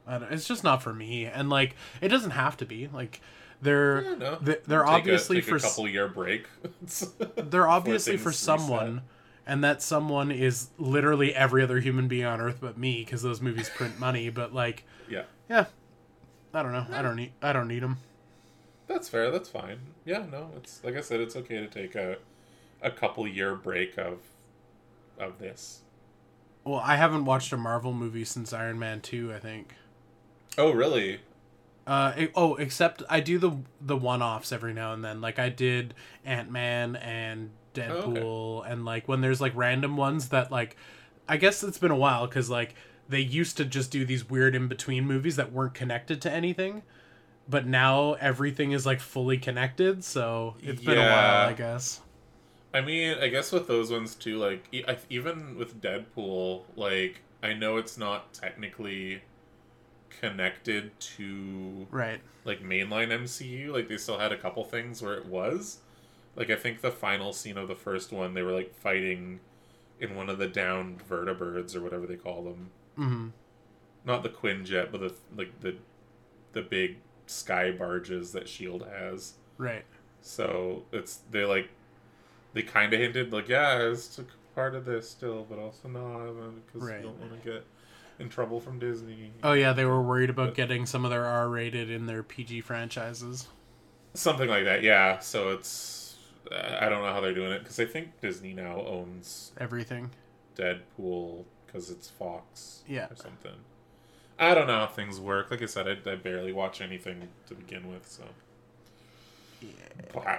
[0.07, 1.27] I don't, it's just not for me.
[1.27, 2.89] And like, it doesn't have to be.
[2.93, 3.21] Like,
[3.61, 4.39] they're Yeah, no.
[4.41, 6.47] they- they're Take a- obviously take for a couple year break.
[7.37, 8.61] they're obviously for reset.
[8.61, 9.03] someone,
[9.47, 13.41] and that someone is literally every other human being on earth but me because those
[13.41, 14.29] movies print money.
[14.31, 15.67] But like, yeah, yeah,
[16.57, 16.87] I don't know.
[16.91, 17.33] I don't need.
[17.43, 17.99] I don't need them.
[18.89, 19.31] that's fair.
[19.31, 19.79] That's fine.
[20.05, 22.17] Yeah, no, it's like I said, it's okay to take a
[22.81, 24.19] a couple year break of
[25.19, 25.81] of this.
[26.65, 29.33] Well, I haven't watched a Marvel movie since Iron Man two.
[29.35, 29.75] I think.
[30.57, 31.21] Oh, really?
[31.87, 35.21] Uh e- oh, except I do the the one offs every now and then.
[35.21, 35.93] Like I did
[36.25, 40.77] Ant Man and Deadpool, and like when there's like random ones that like,
[41.29, 42.75] I guess it's been a while because like
[43.09, 46.83] they used to just do these weird in between movies that weren't connected to anything,
[47.49, 50.03] but now everything is like fully connected.
[50.05, 52.01] So it's been a while, I guess.
[52.75, 57.23] I mean, I guess with those ones too, like e- I- even with Deadpool, like
[57.43, 59.23] I know it's not technically
[60.21, 62.21] connected to Right.
[62.45, 63.73] like mainline MCU.
[63.73, 65.79] Like they still had a couple things where it was.
[66.35, 69.41] Like I think the final scene of the first one, they were like fighting
[70.01, 72.71] in one of the downed vertibirds or whatever they call them.
[72.97, 73.29] hmm
[74.05, 75.77] Not the Quinjet, but the like the
[76.53, 79.35] the big sky barges that Shield has.
[79.59, 79.85] Right.
[80.21, 81.69] So it's they like
[82.53, 86.33] they kind of hinted like yeah it's a part of this still, but also not
[86.67, 87.01] because Right.
[87.01, 87.65] you don't want to get
[88.19, 89.31] in trouble from Disney.
[89.43, 92.63] Oh yeah, they were worried about getting some of their R rated in their PG
[92.63, 93.49] franchises.
[94.15, 95.19] Something like that, yeah.
[95.19, 96.06] So it's uh,
[96.53, 100.11] I don't know how they're doing it because I think Disney now owns Everything.
[100.57, 103.07] Deadpool because it's Fox Yeah.
[103.11, 103.53] or something.
[104.39, 105.51] I don't know how things work.
[105.51, 108.25] Like I said, I, I barely watch anything to begin with, so.
[110.15, 110.39] Wow.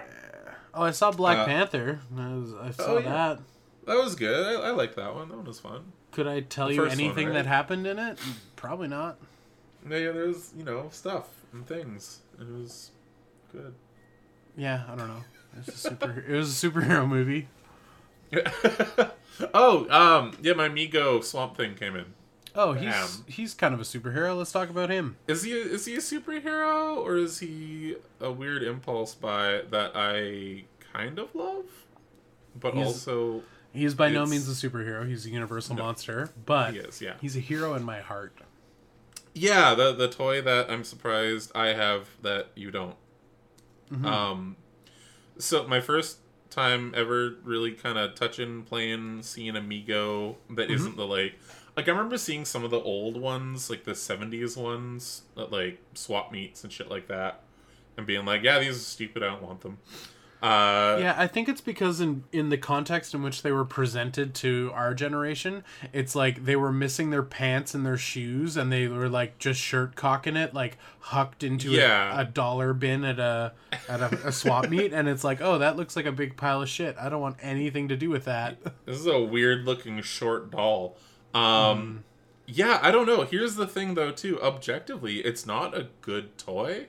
[0.74, 2.00] Oh, I saw Black Uh, Panther.
[2.16, 3.10] I, was, I saw oh, yeah.
[3.10, 3.40] that.
[3.88, 4.46] That was good.
[4.46, 5.30] I, I like that one.
[5.30, 5.92] That one was fun.
[6.12, 7.34] Could I tell The you first one, anything right?
[7.34, 8.20] that happened in it?
[8.56, 9.18] Probably not.
[9.90, 12.20] Yeah, yeah, there's you know stuff and things.
[12.40, 12.92] It was
[13.52, 13.74] good.
[14.58, 15.24] Yeah, I don't know.
[15.60, 16.26] It was a super.
[16.28, 17.48] it was a superhero movie.
[19.54, 22.06] oh, um, yeah, my Mego Swamp Thing came in.
[22.56, 24.36] Oh, he's he's kind of a superhero.
[24.38, 25.18] Let's talk about him.
[25.28, 29.92] Is he a, is he a superhero or is he a weird impulse by that
[29.94, 31.66] I kind of love,
[32.60, 33.44] but He's- also
[33.74, 35.08] He is by no means a superhero.
[35.08, 35.84] He's a universal No.
[35.84, 38.34] monster, but he is, yeah, he's a hero in my heart.
[39.36, 39.76] yeah.
[39.76, 42.96] The the toy that I'm surprised I have that you don't.
[43.92, 44.04] Mhm.
[44.06, 44.56] Um,
[45.40, 46.18] so my first
[46.50, 50.86] time ever really kind of touching, playing, seeing Amigo that Mhm.
[50.86, 51.36] not the like.
[51.76, 55.80] Like I remember seeing some of the old ones, like the '70s ones, that like
[55.94, 57.44] swap meets and shit like that,
[57.98, 59.22] and being like, "Yeah, these are stupid.
[59.24, 59.78] I don't want them."
[60.42, 64.36] Uh, yeah, I think it's because in in the context in which they were presented
[64.36, 68.88] to our generation, it's like they were missing their pants and their shoes, and they
[68.88, 72.16] were like just shirt cocking it, like hucked into Yeah.
[72.16, 73.54] a, a dollar bin at a
[73.90, 76.62] at a, a swap meet, and it's like, oh, that looks like a big pile
[76.62, 76.96] of shit.
[77.00, 78.58] I don't want anything to do with that.
[78.86, 80.98] This is a weird looking short doll.
[81.34, 82.02] Um Mm.
[82.46, 83.24] yeah, I don't know.
[83.24, 86.88] Here's the thing though too, objectively, it's not a good toy.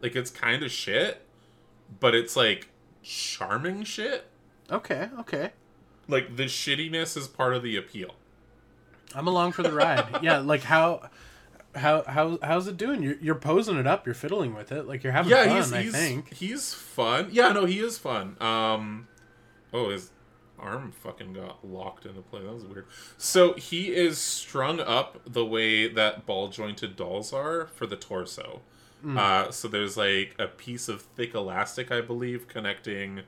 [0.00, 1.20] Like it's kind of shit,
[2.00, 2.68] but it's like
[3.06, 4.26] charming shit.
[4.70, 5.52] okay, okay,
[6.08, 8.14] Like the shittiness is part of the appeal.
[9.14, 10.18] I'm along for the ride.
[10.22, 11.08] yeah, like how.
[11.74, 13.02] How how how's it doing?
[13.02, 14.06] You're, you're posing it up.
[14.06, 14.88] You're fiddling with it.
[14.88, 15.56] Like you're having yeah, fun.
[15.56, 16.32] he's I he's think.
[16.32, 17.28] he's fun.
[17.30, 18.34] Yeah, no, he is fun.
[18.40, 19.08] Um
[19.74, 20.10] Oh, his
[20.58, 22.40] arm fucking got locked into play.
[22.40, 22.86] That was weird.
[23.18, 28.62] So he is strung up the way that ball jointed dolls are for the torso.
[29.04, 29.18] Mm.
[29.18, 33.20] Uh, so there's like a piece of thick elastic, I believe, connecting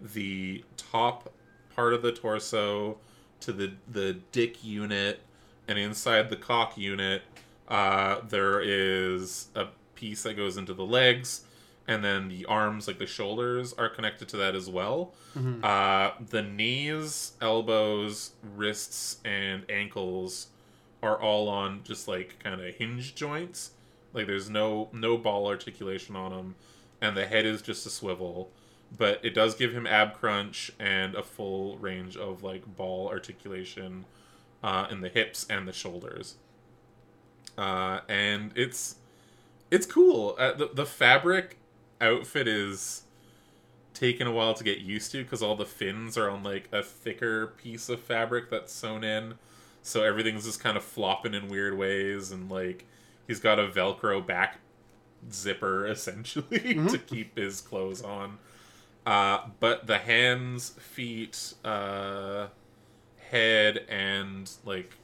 [0.00, 1.32] the top
[1.74, 2.98] part of the torso
[3.40, 5.20] to the the dick unit,
[5.68, 7.22] and inside the cock unit,
[7.68, 11.42] uh, there is a piece that goes into the legs,
[11.86, 15.14] and then the arms, like the shoulders, are connected to that as well.
[15.36, 15.62] Mhm.
[15.62, 20.48] Uh, the knees, elbows, wrists, and ankles
[21.02, 23.72] are all on just like kind of hinge joints.
[24.12, 26.54] Like there's no no ball articulation on him,
[27.00, 28.50] and the head is just a swivel.
[28.96, 34.04] But it does give him ab crunch and a full range of like ball articulation
[34.62, 36.36] uh, in the hips and the shoulders.
[37.56, 38.96] Uh, and it's
[39.70, 40.34] it's cool.
[40.38, 41.58] Uh, the the fabric
[42.00, 43.02] outfit is
[43.94, 46.82] taken a while to get used to because all the fins are on like a
[46.82, 49.34] thicker piece of fabric that's sewn in
[49.82, 52.86] so everything's just kind of flopping in weird ways and like
[53.30, 54.58] he's got a velcro back
[55.32, 58.38] zipper essentially to keep his clothes on.
[59.06, 62.48] Uh, but the hands feet uh,
[63.30, 64.94] head and like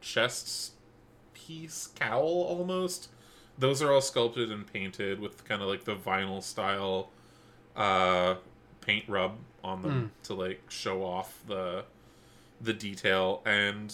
[0.00, 0.74] chest
[1.34, 3.08] piece cowl almost.
[3.58, 7.10] Those are all sculpted and painted with kind of like the vinyl style
[7.74, 8.36] uh,
[8.80, 11.82] paint rub on them to like show off the
[12.60, 13.42] the detail.
[13.44, 13.92] And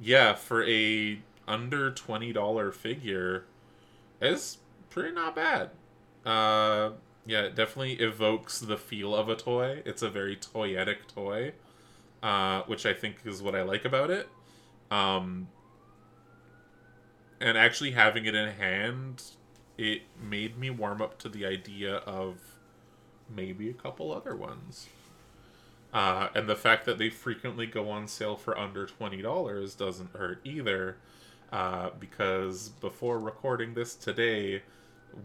[0.00, 1.20] yeah, for a
[1.52, 3.44] under twenty dollar figure,
[4.20, 4.58] is
[4.90, 5.70] pretty not bad.
[6.24, 6.92] Uh,
[7.26, 9.82] yeah, it definitely evokes the feel of a toy.
[9.84, 11.52] It's a very toyetic toy,
[12.22, 14.28] uh, which I think is what I like about it.
[14.90, 15.48] Um,
[17.40, 19.22] and actually having it in hand,
[19.76, 22.38] it made me warm up to the idea of
[23.28, 24.88] maybe a couple other ones.
[25.92, 30.40] Uh, and the fact that they frequently go on sale for under $20 doesn't hurt
[30.44, 30.96] either.
[31.52, 34.62] Uh, because before recording this today,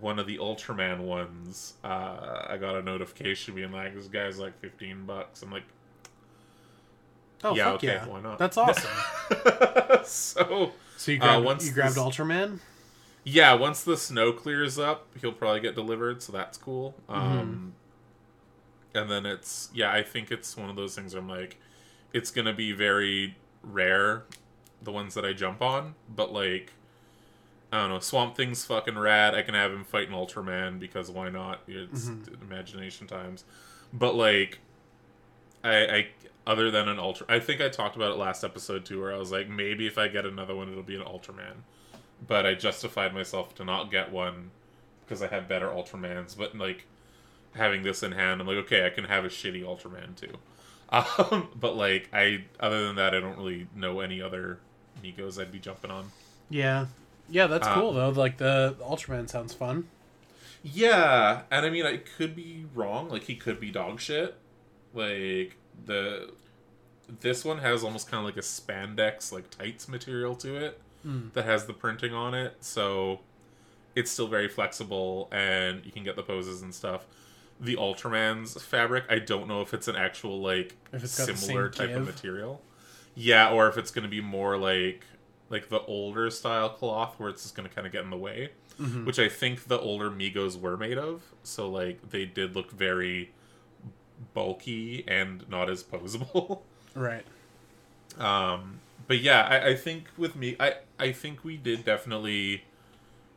[0.01, 4.59] one of the Ultraman ones, uh, I got a notification being like, this guy's like
[4.59, 5.41] 15 bucks.
[5.41, 5.63] I'm like,
[7.43, 8.05] Oh yeah, fuck okay, yeah!
[8.07, 8.39] why not?
[8.39, 8.89] That's awesome.
[10.03, 12.59] so, so you Uh, grabbed, once you grabbed this- Ultraman.
[13.23, 16.95] yeah, once the snow clears up, he'll probably get delivered, so that's cool.
[17.07, 17.39] Mm-hmm.
[17.39, 17.73] Um,
[18.95, 21.57] and then it's yeah, I think it's one of those things where I'm like,
[22.11, 24.23] it's gonna be very rare,
[24.81, 26.73] the ones that I jump on, but like,
[27.71, 29.35] I don't know, Swamp Thing's fucking rad.
[29.35, 31.61] I can have him fight an Ultraman because why not?
[31.67, 32.41] It's Mm-hmm.
[32.43, 33.43] imagination times,
[33.93, 34.59] but like,
[35.63, 36.07] I, I
[36.45, 39.17] other than an Ultra, I think I talked about it last episode too, where I
[39.17, 41.63] was like, maybe if I get another one, it'll be an Ultraman
[42.25, 44.49] but I justified myself to not get one
[45.05, 46.35] because I had better Ultramans.
[46.35, 46.85] But like
[47.53, 50.33] having this in hand, I'm like, okay, I can have a shitty Ultraman too.
[50.89, 54.59] Um, but like I, other than that, I don't really know any other
[55.03, 56.11] Megos I'd be jumping on.
[56.49, 56.87] Yeah,
[57.29, 58.09] yeah, that's Uh, cool though.
[58.09, 59.87] Like the Ultraman sounds fun.
[60.63, 63.09] Yeah, and I mean, I could be wrong.
[63.09, 64.35] Like he could be dog shit.
[64.93, 65.55] Like
[65.85, 66.31] the
[67.21, 71.31] this one has almost kind of like a spandex, like tights material to it Mm.
[71.33, 72.55] that has the printing on it.
[72.59, 73.19] So
[73.95, 77.05] it's still very flexible, and you can get the poses and stuff.
[77.61, 81.37] The Ultraman's fabric, I don't know if it's an actual like If it's got the
[81.37, 82.61] similar type of material.
[83.19, 85.03] Yeah, or if it's going to be more like
[85.49, 88.17] like the older style cloth where it's just going to kind of get in the
[88.17, 88.49] way
[88.79, 89.05] Mhm.
[89.05, 91.23] which I think the older Megos were made of.
[91.41, 93.31] So like they did look very
[94.35, 96.61] bulky and not as posable.
[96.95, 97.25] Right.
[98.17, 102.63] um, but yeah, I, I think with me, I I think we did definitely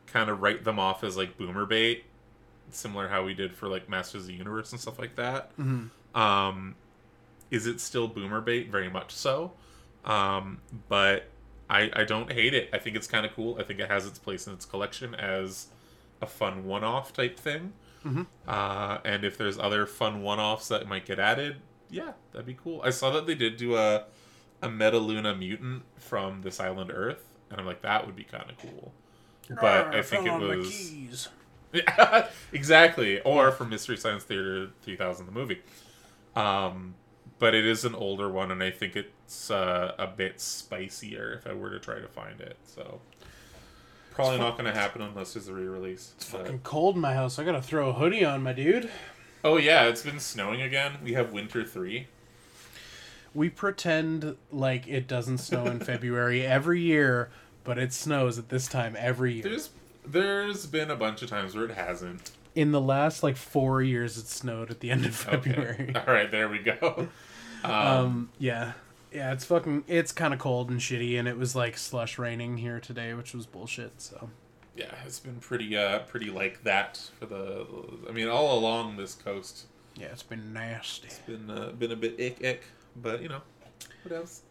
[0.07, 2.05] kind of write them off as like boomer bait,
[2.71, 5.51] similar how we did for like Masters of the Universe and stuff like that.
[5.57, 6.75] hmm Um,
[7.51, 8.69] is it still boomer bait?
[8.71, 9.53] Very much so.
[10.05, 10.59] Um,
[10.89, 11.29] but
[11.69, 12.69] I I don't hate it.
[12.73, 13.57] I think it's kind of cool.
[13.59, 15.67] I think it has its place in its collection as
[16.21, 17.73] a fun one-off type thing.
[18.05, 18.25] Mhm.
[18.47, 21.57] Uh, and if there's other fun one-offs that might get added,
[21.89, 22.81] yeah, that'd be cool.
[22.83, 24.05] I saw that they did do a
[24.61, 28.57] a Metaluna mutant from this island Earth, and I'm like, that would be kind of
[28.57, 28.93] cool.
[29.49, 31.29] But I think it was
[32.51, 33.21] exactly.
[33.21, 35.61] Or from Mystery Science Theater 3000, the movie.
[36.35, 36.95] Um,
[37.41, 41.45] but it is an older one, and I think it's uh, a bit spicier if
[41.45, 42.55] I were to try to find it.
[42.65, 43.01] So
[44.11, 46.13] probably It's not going to happen unless there's a re-release.
[46.15, 47.37] It's But- fucking cold in my house.
[47.39, 48.89] I gotta throw a hoodie on, my dude.
[49.43, 50.93] Oh yeah, it's been snowing again.
[51.03, 52.07] We have winter three.
[53.33, 57.29] We pretend like it doesn't snow in February every year,
[57.63, 59.43] but it snows at this time every year.
[59.43, 59.69] There's
[60.05, 62.31] there's been a bunch of times where it hasn't.
[62.53, 65.37] In the last like four years, it snowed at the end of Okay.
[65.51, 65.93] February.
[65.95, 67.07] All right, there we go.
[67.63, 68.73] Um, Um, yeah,
[69.11, 72.57] yeah, it's fucking, it's kind of cold and shitty, and it was like slush raining
[72.57, 74.01] here today, which was bullshit.
[74.01, 74.29] So
[74.75, 77.65] yeah, it's been pretty uh pretty like that for the.
[78.07, 81.07] I mean, all along this coast, yeah, it's been nasty.
[81.07, 82.63] it's been uh, been a bit ick ick,
[82.95, 83.41] but you know,
[84.03, 84.41] what else?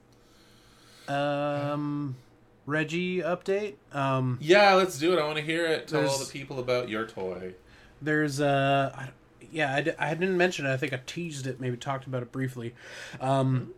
[1.09, 2.16] Um,
[2.66, 3.75] Reggie update.
[3.92, 5.18] Um, Yeah, let's do it.
[5.18, 5.88] I want to hear it.
[5.88, 7.55] Tell all the people about your toy.
[8.01, 9.09] there's uh, I,
[9.52, 10.72] yeah, I, d- I didn't mention it.
[10.72, 12.74] I think I teased it, maybe talked about it briefly.
[13.20, 13.72] Um,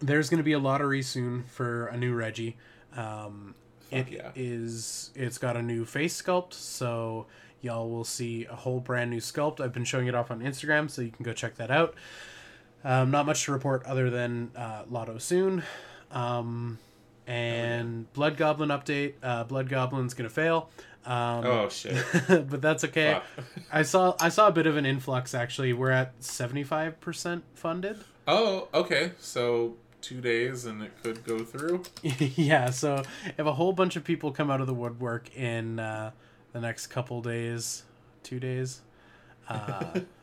[0.00, 2.56] there's going to be a lottery soon for a new Reggie.
[2.96, 3.54] Um,
[3.90, 4.30] Fuck it yeah.
[4.34, 7.26] is- it's got a new face sculpt, so
[7.60, 9.60] y'all will see a whole brand new sculpt.
[9.60, 11.94] I've been showing it off on Instagram, so you can go check that out.
[12.84, 15.62] Um, not much to report other than uh, Lotto soon.
[16.12, 16.78] Um,
[17.26, 19.14] and Blood Goblin update.
[19.22, 20.70] Uh, Blood Goblin's gonna fail.
[21.06, 22.04] Um, Oh shit!
[22.28, 23.20] but that's okay.
[23.72, 25.72] I saw I saw a bit of an influx actually.
[25.72, 27.98] We're at seventy five percent funded.
[28.26, 29.12] Oh, okay.
[29.18, 31.82] So two days and it could go through.
[32.02, 36.10] yeah, so if a whole bunch of people come out of the woodwork in uh,
[36.52, 37.82] the next couple days,
[38.22, 38.80] two days,
[39.48, 40.00] uh,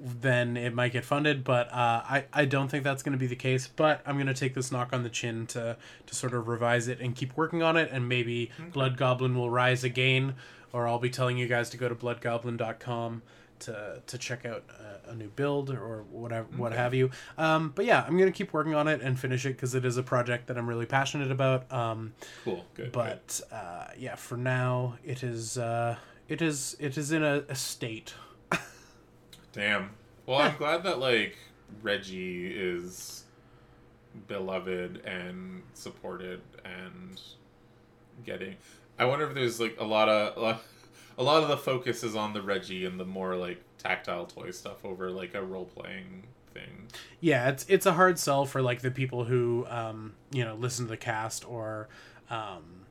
[0.00, 1.44] then it might get funded.
[1.44, 3.68] But uh, I I don't think that's going to be the case.
[3.68, 5.76] But I'm going to take this knock on the chin to
[6.06, 9.50] to sort of revise it and keep working on it, and maybe Blood Goblin will
[9.50, 10.34] rise again,
[10.72, 13.22] or I'll be telling you guys to go to bloodgoblin.com
[13.60, 14.64] to to check out
[15.06, 17.10] a, a new build or whatever what have you.
[17.38, 19.96] Um, but yeah, I'm gonna keep working on it and finish it because it is
[19.96, 21.70] a project that I'm really passionate about.
[21.72, 22.14] Um,
[22.44, 22.64] Cool.
[22.74, 22.86] Good.
[22.86, 22.92] good.
[22.92, 25.96] but uh, yeah, for now it is uh,
[26.28, 28.14] it is it is in a, a state.
[29.54, 29.90] Damn.
[30.26, 31.36] Well, I'm glad that like
[31.80, 33.24] Reggie is
[34.26, 37.20] beloved and supported and
[38.24, 38.56] getting.
[38.98, 40.62] I wonder if there's like a lot of a lot,
[41.18, 44.50] a lot of the focus is on the Reggie and the more like tactile toy
[44.50, 46.88] stuff over like a role playing thing.
[47.20, 50.86] Yeah, it's it's a hard sell for like the people who um, you know listen
[50.86, 51.88] to the cast or.
[52.28, 52.83] Um,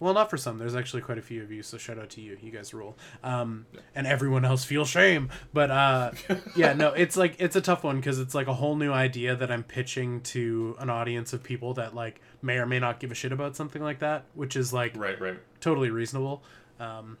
[0.00, 0.58] well, not for some.
[0.58, 2.36] There's actually quite a few of you, so shout out to you.
[2.42, 2.96] You guys rule.
[3.22, 5.30] Um, and everyone else feel shame.
[5.52, 6.10] But uh,
[6.56, 9.36] yeah, no, it's like it's a tough one because it's like a whole new idea
[9.36, 13.10] that I'm pitching to an audience of people that like may or may not give
[13.12, 15.20] a shit about something like that, which is like Right.
[15.20, 15.38] Right.
[15.60, 16.42] totally reasonable.
[16.80, 17.16] Um,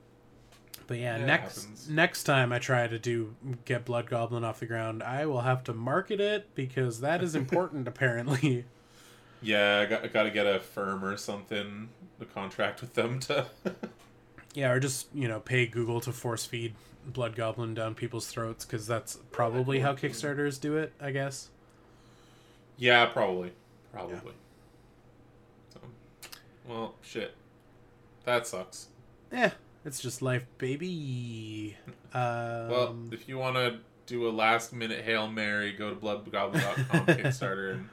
[0.86, 4.66] but yeah, Yeah, next next time I try to do get Blood Goblin off the
[4.66, 8.66] ground, I will have to market it because that is important apparently.
[9.40, 11.90] Yeah, I got, I got to get a firm or something,
[12.24, 13.46] a contract with them to.
[14.56, 18.64] Yeah, or just you know pay Google to force feed Blood Goblin down people's throats
[18.64, 20.92] because that's probably how Kickstarters do it.
[21.00, 21.50] I guess.
[22.76, 23.50] yeah, probably,
[23.92, 24.32] probably.
[25.72, 25.80] So,
[26.68, 27.34] well, shit,
[28.24, 28.86] that sucks.
[29.32, 29.50] Yeah,
[29.84, 31.76] it's just life, baby.
[32.14, 37.06] Um, Well, if you want to do a last minute Hail Mary, go to bloodgoblin.com
[37.06, 37.88] Kickstarter and,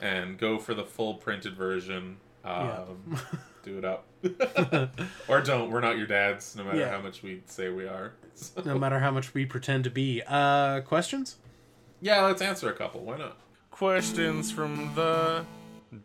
[0.00, 2.16] and go for the full printed version.
[2.44, 3.20] Um,
[3.62, 4.06] do it up.
[5.28, 5.70] or don't.
[5.70, 6.90] We're not your dads, no matter Yeah.
[6.90, 8.12] how much we say we are.
[8.34, 10.22] So- no matter how much we pretend to be.
[10.26, 11.36] Uh, questions?
[12.00, 13.00] yeah, let's answer a couple.
[13.02, 13.36] Why not?
[13.70, 15.44] Questions from the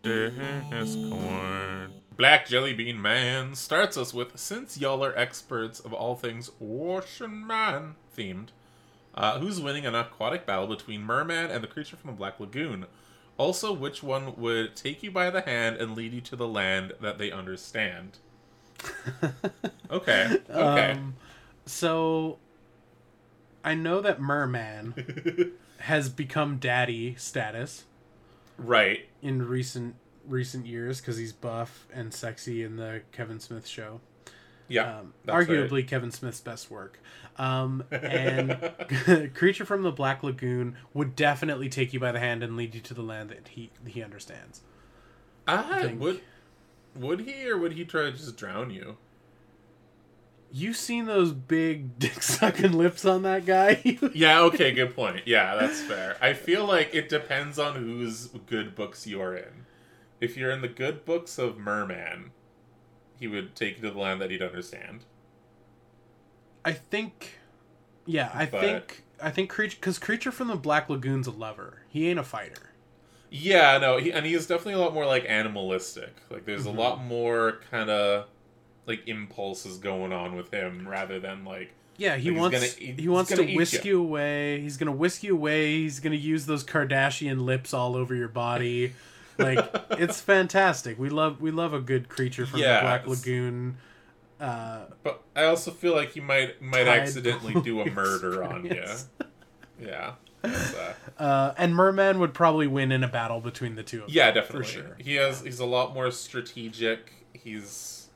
[0.01, 1.91] Discord.
[2.17, 7.45] Black Jelly Bean Man starts us with Since y'all are experts of all things Ocean
[7.45, 8.49] Man themed,
[9.13, 12.85] uh, who's winning an aquatic battle between Merman and the creature from the Black Lagoon?
[13.37, 16.93] Also, which one would take you by the hand and lead you to the land
[17.01, 18.17] that they understand?
[19.89, 20.37] Okay.
[20.49, 20.91] Okay.
[20.91, 21.15] Um,
[21.65, 22.39] so,
[23.63, 27.85] I know that Merman has become daddy status
[28.57, 29.07] right.
[29.21, 29.95] in recent
[30.27, 34.01] recent years because he's buff and sexy in the Kevin Smith show.
[34.67, 34.99] Yeah.
[34.99, 35.87] Um, arguably right.
[35.87, 36.99] Kevin Smith's best work.
[37.37, 38.71] Um, and
[39.33, 42.81] Creature from the Black Lagoon would definitely take you by the hand and lead you
[42.81, 44.61] to the land that he he understands.
[45.47, 46.21] I think- would.
[46.95, 48.97] Would he or would he try to just drown you?
[50.51, 53.99] You seen those big dick sucking lips on that guy?
[54.13, 55.21] Yeah, okay, good point.
[55.27, 56.17] Yeah, that's fair.
[56.21, 59.65] I feel like it depends on whose good books you are in.
[60.19, 62.31] If you're in the good books of Merman,
[63.19, 65.01] he would take you to the land that he'd understand.
[66.65, 67.39] I think,
[68.05, 71.81] yeah, I But- think I think creature because creature from the Black Lagoon's a lover.
[71.89, 72.69] He ain't a fighter.
[73.31, 76.13] Yeah, no, he, and he is definitely a lot more like animalistic.
[76.29, 76.77] Like there's Mhm.
[76.77, 78.27] a lot more kind of
[78.85, 83.07] like impulses going on with him rather than like Yeah, he Like, wants gonna he
[83.07, 83.89] wants gonna whisk ya.
[83.89, 84.61] you away.
[84.61, 85.77] He's gonna whisk you away.
[85.79, 88.93] He's gonna use those Kardashian lips all over your body.
[89.37, 89.59] Like
[89.91, 90.97] it's fantastic.
[90.99, 93.77] We love we love a good creature from Yeah, the Black Lagoon.
[94.39, 98.83] Uh, But I also feel like you might might accidentally do a murder on you.
[99.81, 100.13] Yeah.
[100.43, 104.15] Uh, uh, and Merman would probably win in a battle between the two of them.
[104.15, 104.63] Yeah, definitely.
[104.63, 104.97] For sure.
[104.99, 107.13] He has he's a lot more strategic.
[107.33, 108.07] He's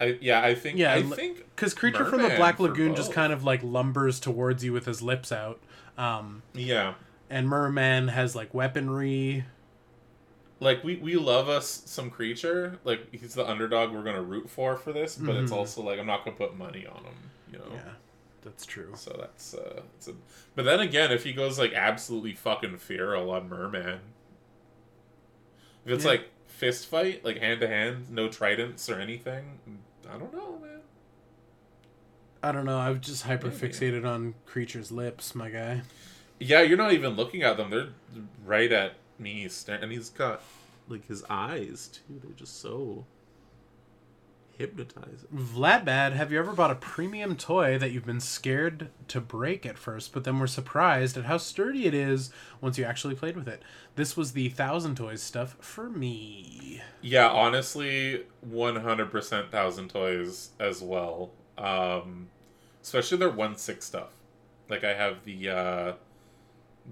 [0.00, 3.32] I yeah, I think Yeah, I think Because creature from the Black Lagoon just kind
[3.32, 5.60] of like lumbers towards you with his lips out.
[5.96, 6.94] Um, yeah.
[7.30, 9.44] and Merman has like weaponry.
[10.58, 12.78] Like we we love us some creature.
[12.84, 15.56] Like he's the underdog we're going to root for for this, but it's Mhm.
[15.56, 17.14] also like I'm not going to put money on him,
[17.52, 17.66] you know.
[17.72, 17.92] Yeah,
[18.42, 18.92] that's true.
[18.96, 20.12] So that's uh it's a
[20.54, 24.00] But then again, if he goes like absolutely fucking feral on Merman.
[25.84, 26.12] If it's Yeah.
[26.12, 29.58] like fist fight, like hand to hand, no tridents or anything,
[30.08, 30.80] I don't know, man.
[32.42, 32.78] I don't know.
[32.78, 35.82] I've just hyper fixated on creature's lips, my guy.
[36.38, 37.70] Yeah, you're not even looking at them.
[37.70, 37.88] They're
[38.44, 40.42] right at me, staring, and he's got
[40.88, 42.20] like his eyes too.
[42.22, 43.04] They're just so
[44.56, 45.28] hypnotizing.
[45.34, 49.78] Vladbad, have you ever bought a premium toy that you've been scared to break at
[49.78, 53.48] first, but then were surprised at how sturdy it is once you actually played with
[53.48, 53.62] it?
[53.96, 56.82] This was the Thousand Toys stuff for me.
[57.02, 61.32] Yeah, honestly, 100% Thousand Toys as well.
[61.58, 62.28] Um,
[62.82, 64.10] especially their one six stuff.
[64.68, 65.92] Like I have the uh,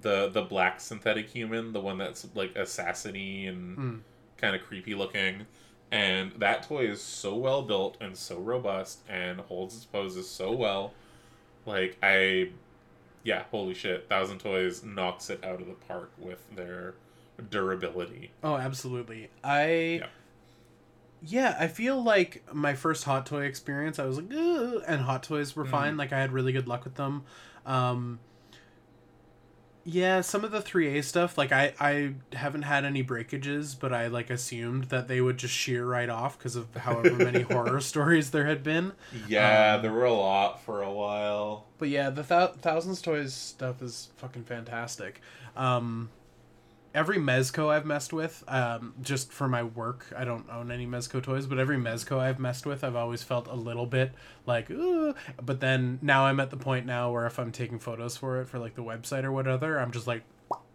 [0.01, 4.01] the the black synthetic human, the one that's like assassiny and Mm.
[4.36, 5.47] kind of creepy looking.
[5.92, 10.51] And that toy is so well built and so robust and holds its poses so
[10.53, 10.92] well.
[11.66, 12.51] Like I
[13.22, 14.09] yeah, holy shit.
[14.09, 16.95] Thousand Toys knocks it out of the park with their
[17.51, 18.32] durability.
[18.42, 19.30] Oh, absolutely.
[19.42, 20.07] I Yeah.
[21.22, 21.57] yeah.
[21.59, 25.64] I feel like my first hot toy experience, I was like, and hot toys were
[25.64, 25.70] Mhm.
[25.70, 25.97] fine.
[25.97, 27.24] Like I had really good luck with them.
[27.64, 28.18] Um,
[29.85, 34.07] yeah, some of the 3A stuff, like I I haven't had any breakages, but I
[34.07, 38.30] like assumed that they would just shear right off because of however many horror stories
[38.30, 38.93] there had been.
[39.28, 41.66] Yeah, Um, there were a lot for a while.
[41.78, 45.20] But yeah, the thou- thousands toys stuff is fucking fantastic.
[45.57, 46.11] Um,
[46.95, 51.22] every Mezco I've messed with, um, just for my work, I don't own any Mezco
[51.22, 54.12] toys, but every Mezco I've messed with, I've always felt a little bit
[54.47, 55.14] like, ooh.
[55.42, 58.47] But then now I'm at the point now where if I'm taking photos for it
[58.49, 60.22] for like the website or whatever, I'm just like,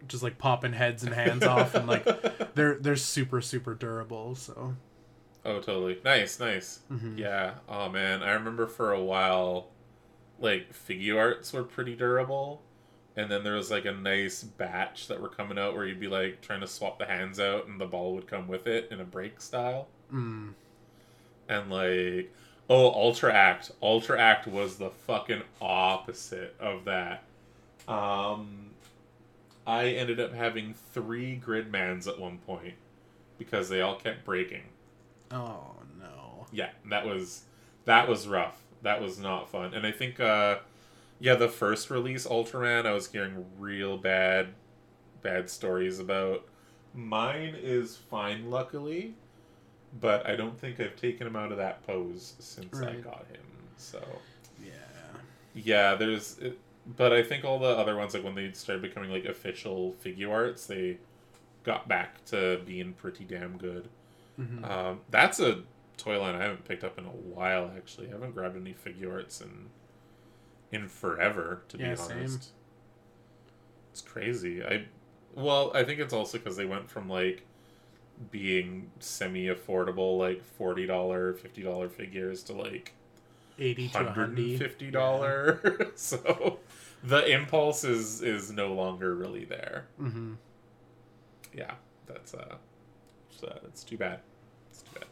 [0.08, 2.06] just like popping heads and hands off, and like
[2.56, 4.36] they're they're super super durable.
[4.36, 4.76] So
[5.46, 6.00] Oh, totally.
[6.04, 6.80] Nice, nice.
[6.92, 7.18] mhm.
[7.18, 7.56] Yeah.
[7.68, 9.70] Oh man, I remember for a while,
[10.40, 12.62] like figure arts were pretty durable,
[13.20, 16.08] and then there was like a nice batch that were coming out where you'd be
[16.08, 19.00] like trying to swap the hands out, and the ball would come with it in
[19.00, 20.54] a break style, Mm.
[21.48, 22.32] and like,
[22.70, 23.72] oh, Ultra Act.
[23.82, 27.24] Ultra Act was the fucking opposite of that.
[27.88, 28.72] Um,
[29.68, 32.76] I ended up having three Gridmans at one point
[33.38, 34.64] because they all kept breaking.
[35.32, 36.46] oh no.
[36.52, 37.44] yeah that was
[37.86, 40.58] that was rough that was not fun and i think uh
[41.20, 44.48] yeah the first release ultraman i was hearing real bad
[45.22, 46.46] bad stories about
[46.94, 49.14] mine is fine luckily
[50.00, 53.42] but i don't think i've taken him out of that pose since i got him
[53.78, 54.02] so
[54.64, 54.72] Yeah.
[55.54, 56.40] yeah there's
[56.98, 60.32] but i think all the other ones like when they started becoming like official figure
[60.32, 60.98] arts they
[61.64, 63.90] got back to being pretty damn good
[64.40, 64.64] Mhm.
[64.70, 65.64] um, that's a
[65.98, 67.70] toy line I haven't picked up in a while.
[67.76, 69.66] Actually, I haven't grabbed any figure arts in
[70.72, 71.64] in forever.
[71.70, 72.18] To Yeah, be same.
[72.18, 72.54] honest,
[73.92, 74.64] it's crazy.
[74.64, 74.86] I
[75.36, 77.46] well, I think it's also because they went from like
[78.32, 82.94] being semi affordable, like forty dollar, fifty dollar figures to like
[83.60, 85.92] Eighty to hundred fifty dollar.
[85.96, 86.60] so
[87.04, 89.88] the impulse is is no longer really there.
[90.02, 90.34] Mm-hmm.
[91.54, 92.56] yeah, that's uh,
[93.32, 94.22] it's, uh, it's too bad.
[94.72, 95.09] It's too bad.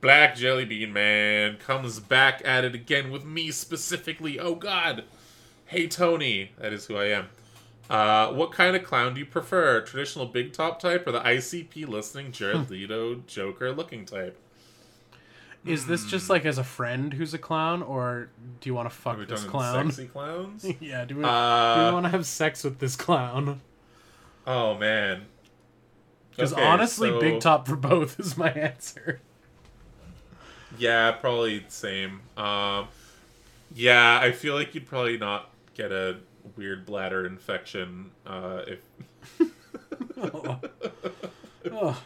[0.00, 4.38] Black Jelly Bean Man comes back at it again with me specifically.
[4.38, 5.04] Oh God!
[5.66, 7.28] Hey Tony, that is who I am.
[7.90, 9.80] Uh, what kind of clown do you prefer?
[9.80, 14.38] Traditional big top type or the ICP listening Jared Leto Joker looking type?
[15.64, 18.28] Is this just like as a friend who's a clown, or
[18.60, 19.86] do you want to fuck Are we this talking clown?
[19.90, 20.64] sexy clowns?
[20.80, 23.60] yeah, do we, do Uh, we want to have sex with this clown?
[24.46, 25.22] oh man.
[26.30, 29.20] Because Okay, honestly, so- big top for both is my answer.
[30.76, 32.20] Yeah, probably same.
[32.36, 32.88] Um,
[33.74, 36.16] yeah, I feel like you'd probably not get a
[36.56, 38.80] weird bladder infection uh, if.
[40.20, 40.60] Oh.
[41.70, 42.00] Oh.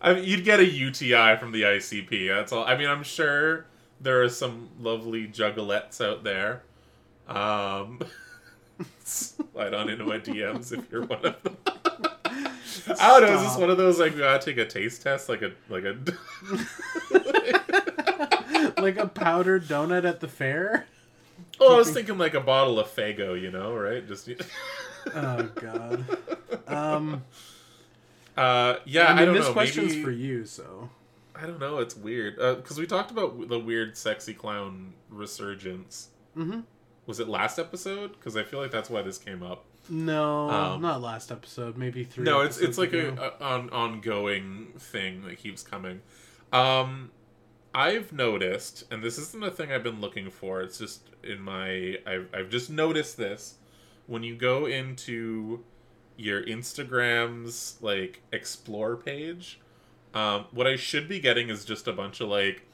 [0.00, 2.28] I mean, you'd get a UTI from the ICP.
[2.28, 2.64] That's all.
[2.64, 3.66] I mean, I'm sure
[4.00, 6.62] there are some lovely juggalettes out there.
[7.28, 8.00] Um,
[9.04, 11.56] slide on into my DMs if you're one of them.
[12.98, 13.36] I don't know.
[13.36, 15.84] Is this one of those like we gotta take a taste test, like a like
[15.84, 15.96] a?
[18.82, 20.86] like a powdered donut at the fair?
[21.60, 24.06] oh, I was thinking like a bottle of Faygo, you know, right?
[24.06, 24.28] Just.
[25.16, 26.04] Oh god.
[26.68, 27.24] Um,
[28.36, 29.52] Uh, yeah, I I, don't this know.
[29.52, 30.90] question's Maybe, for you, so
[31.34, 31.78] I don't know.
[31.78, 36.08] It's weird because we talked about the weird sexy clown resurgence.
[36.34, 36.60] hmm
[37.06, 38.12] Was it last episode?
[38.12, 39.64] Because I feel like that's why this came up.
[39.88, 41.76] no, Um, not last episode.
[41.76, 42.22] Maybe three.
[42.24, 43.16] no, it's it's like ago.
[43.40, 46.00] a, a on ongoing thing that keeps coming.
[46.52, 47.10] Um,
[47.74, 50.60] I've noticed, and this isn't a thing I've been looking for.
[50.60, 53.56] It's just in my I've I've just noticed this
[54.06, 55.64] when you go into
[56.16, 59.58] your Instagram's like explore page.
[60.14, 62.66] Um, what I should be getting is just a bunch of like,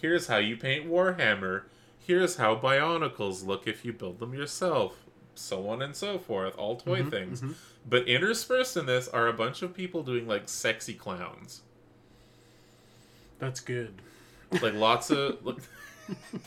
[0.00, 1.64] here's how you paint Warhammer.
[1.98, 5.04] Here's how Bionicles look if you build them yourself.
[5.34, 6.56] So on and so forth.
[6.56, 7.42] All toy Mhm, things.
[7.42, 7.54] mhm.
[7.86, 11.60] But interspersed in this are a bunch of people doing like sexy clowns.
[13.38, 14.00] That's good.
[14.60, 15.44] Like lots of.
[15.44, 15.60] Look,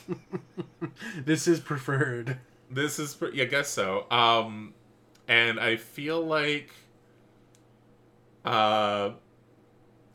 [1.26, 2.38] this is preferred.
[2.70, 3.14] this is.
[3.16, 4.10] pre- I guess so.
[4.12, 4.74] Um,
[5.28, 6.72] and I feel like.
[8.45, 9.12] Uh,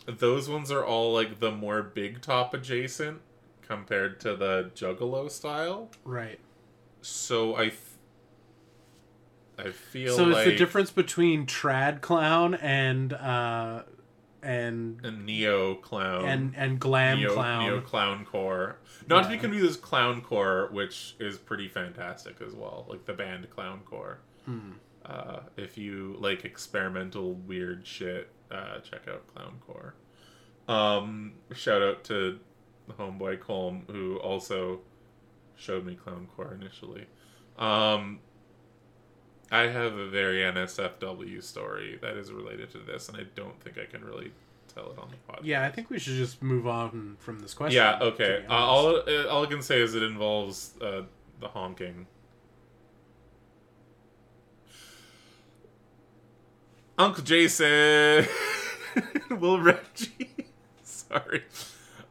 [0.07, 3.20] those ones are all like the more big top adjacent
[3.62, 5.91] compared to the Juggalo style.
[6.05, 6.39] Right.
[7.03, 7.74] So I, th-
[9.59, 13.82] I feel So like it's the difference between trad clown and uh
[14.43, 17.64] and a neo clown and and glam neo, clown.
[17.64, 18.78] neo clown core.
[19.07, 23.14] Not to be confused with clown core, which is pretty fantastic as well, like the
[23.14, 24.20] band clown core.
[24.45, 24.72] Hmm.
[25.05, 29.95] Uh, if you like experimental weird shit, uh, check out clown core.
[30.68, 32.39] Um, shout out to
[32.86, 34.80] the homeboy Colm who also
[35.57, 37.07] showed me clown core initially.
[37.59, 38.20] Um,
[39.51, 43.78] I have a very NSFW story that is related to this, and I don't think
[43.78, 44.30] I can really
[44.74, 45.44] tell it on the podcast.
[45.44, 47.76] Yeah, I think we should just move on from this question.
[47.76, 48.44] Yeah, okay.
[48.49, 51.03] Uh, all uh, all I can say is it involves uh,
[51.40, 52.07] the honking.
[56.99, 58.26] Uncle Jason,
[59.30, 60.46] will Reggie?
[60.82, 61.44] Sorry,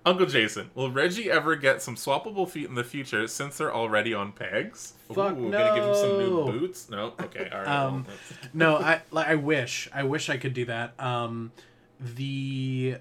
[0.08, 4.14] Uncle Jason, will Reggie ever get some swappable feet in the future since they're already
[4.14, 4.94] on pegs?
[5.10, 6.90] Fuck Ooh, gonna give him some new boots?
[6.90, 7.14] No.
[7.22, 7.50] Okay.
[7.52, 7.68] All right.
[7.68, 8.06] Um,
[8.54, 10.98] no, I like I wish I wish I could do that.
[10.98, 11.52] Um,
[12.00, 12.98] the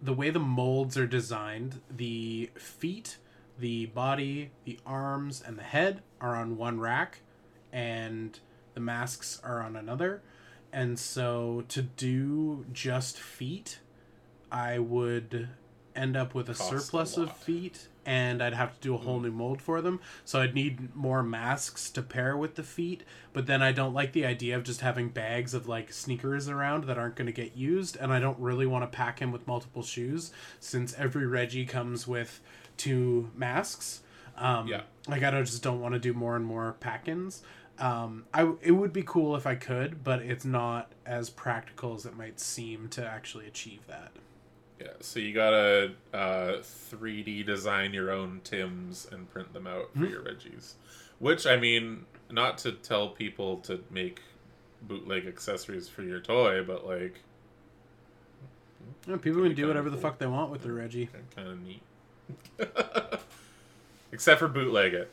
[0.00, 3.18] the way the molds are designed, the feet,
[3.56, 7.20] the body, the arms, and the head are on one rack,
[7.72, 8.40] and
[8.74, 10.20] the masks are on another.
[10.72, 13.78] And so to do just feet,
[14.50, 15.48] I would
[15.94, 18.98] end up with a Costs a surplus of feet and I'd have to do a
[18.98, 20.00] whole new mold for them.
[20.24, 24.12] So I'd need more masks to pair with the feet, but then I don't like
[24.12, 27.56] the idea of just having bags of like sneakers around that aren't going to get
[27.56, 31.66] used and I don't really want to pack him with multiple shoes since every Reggie
[31.66, 32.40] comes with
[32.76, 34.02] two masks.
[34.36, 34.82] Um Yeah.
[35.06, 37.42] like I don't, just don't want to do more and more pack-ins.
[37.78, 42.06] Um, I it would be cool if I could, but it's not as practical as
[42.06, 44.12] it might seem to actually achieve that.
[44.82, 49.98] Yeah, so you gotta uh, 3D design your own Tims and print them out for
[50.00, 50.06] Hmm.
[50.06, 50.74] your Reggies.
[51.20, 54.20] Which, I mean, not to tell people to make
[54.82, 57.20] bootleg accessories for your toy, but like,
[59.06, 61.08] Yeah, people can do whatever the fuck they want with their Reggie.
[61.36, 61.82] kind of neat.
[64.12, 65.10] Except for bootleg it.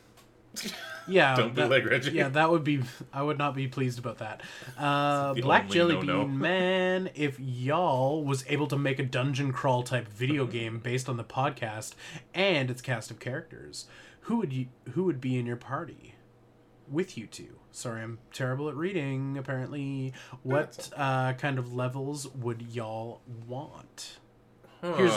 [1.07, 2.11] Yeah, Don't that- bootleg Reggie.
[2.11, 2.81] Yeah, that would be.
[3.11, 4.41] I would not be pleased about that.
[4.77, 6.25] Uh, Black Jelly no-no.
[6.25, 11.09] Bean Man, if y'all was able to make a dungeon crawl type video game based
[11.09, 11.93] on the podcast
[12.35, 13.87] and its cast of characters,
[14.21, 14.67] who would you?
[14.91, 16.13] Who would be in your party
[16.87, 17.55] with you two?
[17.71, 19.35] Sorry, I'm terrible at reading.
[19.35, 24.19] Apparently, what uh, kind of levels would y'all want?
[24.81, 24.93] Huh.
[24.93, 25.11] here's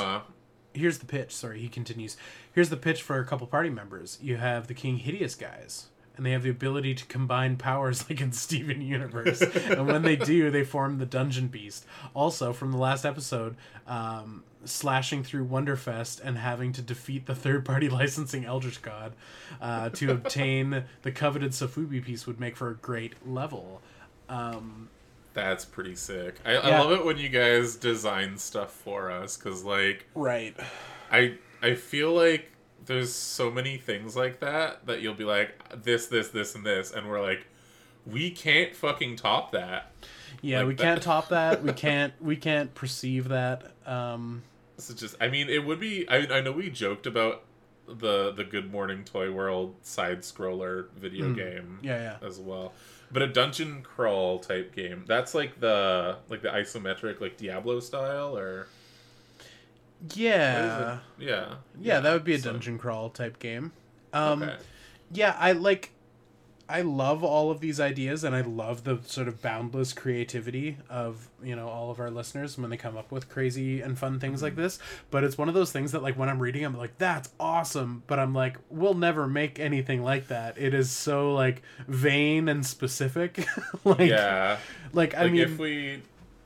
[0.75, 1.35] the pitch.
[1.35, 2.17] Sorry, he continues.
[2.53, 4.19] Here's the pitch for a couple party members.
[4.23, 8.21] You have the King Hideous guys, and they have the ability to combine powers like
[8.21, 9.41] in Steven Universe.
[9.71, 11.87] and when they do, they form the Dungeon Beast.
[12.15, 13.57] Also, from the last episode,
[13.87, 19.13] um, slashing through Wonderfest and having to defeat the third-party licensing Eldritch God
[19.61, 23.81] uh, to obtain the coveted Sofubi piece would make for a great level.
[24.29, 24.89] Um,
[25.35, 26.37] That's pretty sick.
[26.45, 30.57] I, I love it when you guys design stuff for us, because, like, right.
[31.11, 32.51] I I feel like
[32.85, 36.91] there's so many things like that that you'll be like this this this and this
[36.93, 37.47] and we're like
[38.05, 39.93] we can't fucking top that.
[40.41, 40.83] Yeah, Like we that.
[40.83, 41.63] can't top that.
[41.63, 42.13] We can't.
[42.21, 43.71] We can't perceive that.
[43.87, 44.43] Um,
[44.77, 47.45] This is just I mean it would be I I know we joked about
[47.89, 51.37] the the Good Morning Toy World side scroller video Mm.
[51.37, 52.27] game yeah, yeah.
[52.27, 52.73] as well.
[53.11, 55.05] But a dungeon crawl type game.
[55.07, 58.67] That's like the like the isometric like Diablo style or
[60.15, 60.99] Yeah.
[61.19, 61.55] Yeah.
[61.81, 63.73] Yeah, that would be a so- dungeon crawl type game.
[64.13, 64.57] Um, okay.
[65.13, 65.91] Yeah, I like.
[66.73, 71.29] I love all of these ideas, and I love the sort of boundless creativity of
[71.43, 74.43] you know all of our listeners when they come up with crazy and fun things
[74.43, 74.63] like mm-hmm.
[74.63, 74.79] this.
[75.11, 78.05] But it's one of those things that like when I'm reading, I'm like, "That's awesome,"
[78.07, 82.65] but I'm like, "We'll never make anything like that." It is so like vain and
[82.65, 83.47] specific.
[83.85, 84.57] like, yeah.
[84.95, 86.03] like I like mean, if we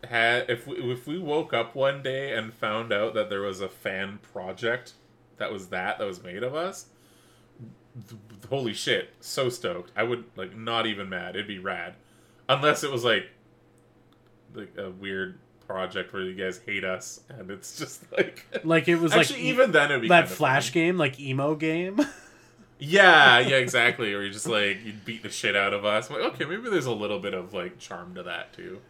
[0.09, 3.61] had if we if we woke up one day and found out that there was
[3.61, 4.95] a fan project
[5.37, 6.87] that was that that was made of us
[8.49, 9.93] holy shit so stoked.
[9.97, 11.35] I would like not even mad.
[11.35, 11.95] It'd be rad.
[12.49, 13.29] Unless it was like
[14.55, 18.97] like a weird project where you guys hate us and it's just like like it
[18.97, 20.75] was actually like even then it'd be that flash fun.
[20.75, 22.01] game, like emo game.
[22.79, 24.15] yeah yeah exactly.
[24.15, 26.11] Or you just like you'd beat the shit out of us.
[26.11, 28.81] I'm like okay maybe there's a little bit of like charm to that too.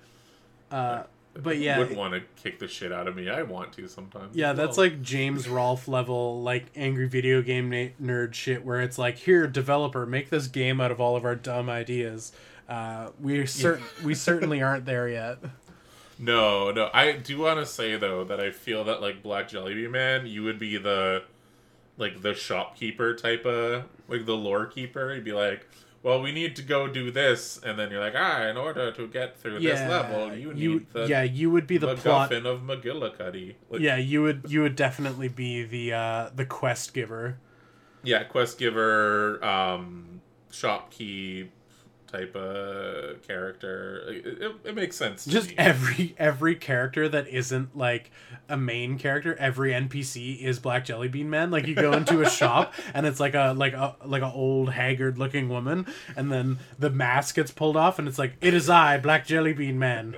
[0.71, 1.05] Uh,
[1.43, 3.29] but yeah, wouldn't want to kick the shit out of me.
[3.29, 4.37] I want to sometimes.
[4.37, 8.81] Yeah, as that's like James Rolfe level, like angry video game na- nerd shit, where
[8.81, 12.33] it's like, here, developer, make this game out of all of our dumb ideas.
[12.69, 15.39] Uh, we cer- we certainly aren't there yet.
[16.19, 16.91] no, no.
[16.93, 20.43] I do want to say though that I feel that like Black Jellybean Man, you
[20.43, 21.23] would be the
[21.99, 25.15] like the shopkeeper type of like the lore keeper.
[25.15, 25.67] You'd be like,
[26.03, 29.07] well, we need to go do this, and then you're like, ah, in order to
[29.09, 32.33] get through this level, you need the yeah, you would be the plot.
[32.33, 33.55] Of McGillicuddy.
[33.71, 37.39] Like, Yeah, you would you would definitely be the uh the quest giver.
[38.03, 40.21] yeah, quest giver, um,
[40.51, 41.51] shop key
[42.07, 44.05] type of character.
[44.09, 45.25] It, it, it makes sense.
[45.25, 48.11] Just every every character that isn't like
[48.49, 51.51] a main character, every NPC is Black Jelly Bean Man.
[51.51, 54.71] Like you go into a shop and it's like a like a like a old
[54.71, 55.87] haggard looking woman,
[56.17, 59.53] and then the mask gets pulled off and it's like it is I, Black Jelly
[59.53, 60.15] Bean Man.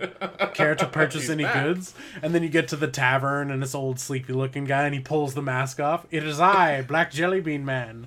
[0.55, 1.65] Care to purchase any back.
[1.65, 1.95] goods?
[2.23, 5.01] And then you get to the tavern and this old sleepy looking guy and he
[5.01, 6.07] pulls the mask off.
[6.11, 8.07] It is I, Black Jelly Bean Man.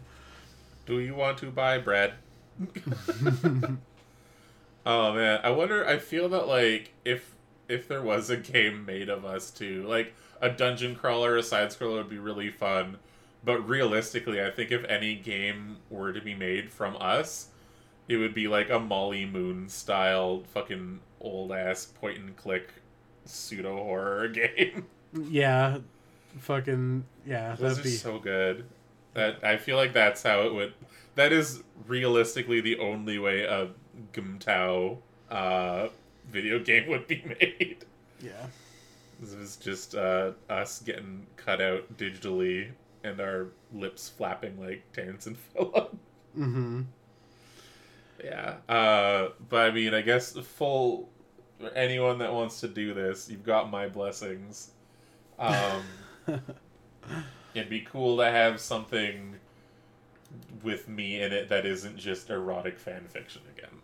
[0.85, 2.13] Do you want to buy bread?
[4.85, 5.87] oh man, I wonder.
[5.87, 7.35] I feel that like if
[7.67, 11.69] if there was a game made of us too, like a dungeon crawler, a side
[11.69, 12.97] scroller would be really fun.
[13.43, 17.47] But realistically, I think if any game were to be made from us,
[18.07, 22.73] it would be like a Molly Moon style fucking old ass point and click
[23.25, 24.85] pseudo horror game.
[25.13, 25.79] Yeah,
[26.39, 27.55] fucking yeah.
[27.55, 28.65] Those That'd are be so good.
[29.13, 30.73] That I feel like that's how it would.
[31.15, 33.69] That is realistically the only way a
[34.13, 34.97] Gumtao
[35.29, 35.87] uh,
[36.29, 37.85] video game would be made.
[38.21, 38.47] yeah.
[39.19, 42.71] This is just uh, us getting cut out digitally
[43.03, 45.95] and our lips flapping like Terrance and Phillip.
[46.37, 46.83] Mm-hmm.
[48.23, 48.55] Yeah.
[48.69, 51.09] Uh, but I mean, I guess full
[51.75, 54.71] anyone that wants to do this, you've got my blessings.
[55.37, 55.83] Um,
[57.53, 59.35] it'd be cool to have something
[60.63, 63.79] with me in it that isn't just erotic fan fiction again.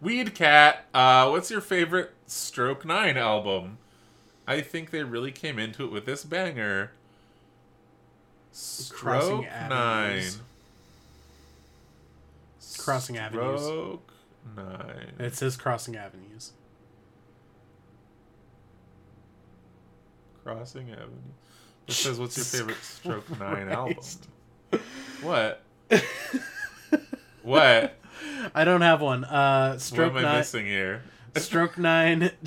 [0.00, 3.78] Weed Cat, uh, what's your favorite Stroke 9 album?
[4.46, 6.90] I think they really came into it with this banger.
[8.52, 9.50] Crossing Stroke 9.
[9.70, 10.40] Avenues.
[12.78, 13.62] Crossing Avenues.
[13.62, 14.12] Stroke
[14.56, 15.12] 9.
[15.20, 16.52] It says Crossing Avenues.
[20.44, 21.08] Crossing Avenue.
[21.86, 23.96] It says, "What's your favorite Stroke Nine album?"
[25.22, 25.62] What?
[27.42, 27.98] what?
[28.54, 29.24] I don't have one.
[29.24, 30.38] Uh, Stroke what am I Nine.
[30.38, 31.02] missing here?
[31.36, 32.30] Stroke Nine.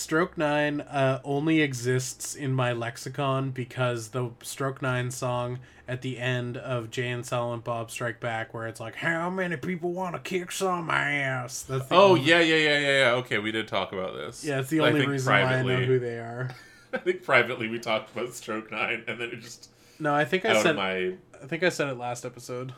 [0.00, 6.18] Stroke Nine uh, only exists in my lexicon because the Stroke Nine song at the
[6.18, 10.14] end of Jay and Silent Bob Strike Back, where it's like, "How many people want
[10.14, 13.10] to kick some ass?" That's the Oh only- yeah, yeah, yeah, yeah, yeah.
[13.16, 14.42] Okay, we did talk about this.
[14.44, 14.60] yeah.
[14.60, 16.50] It's the I only reason why I know privately- who they are.
[16.94, 20.44] I think privately we talked about Stroke Nine, and then it just No, I think
[20.44, 22.72] I said my I think I said it last episode.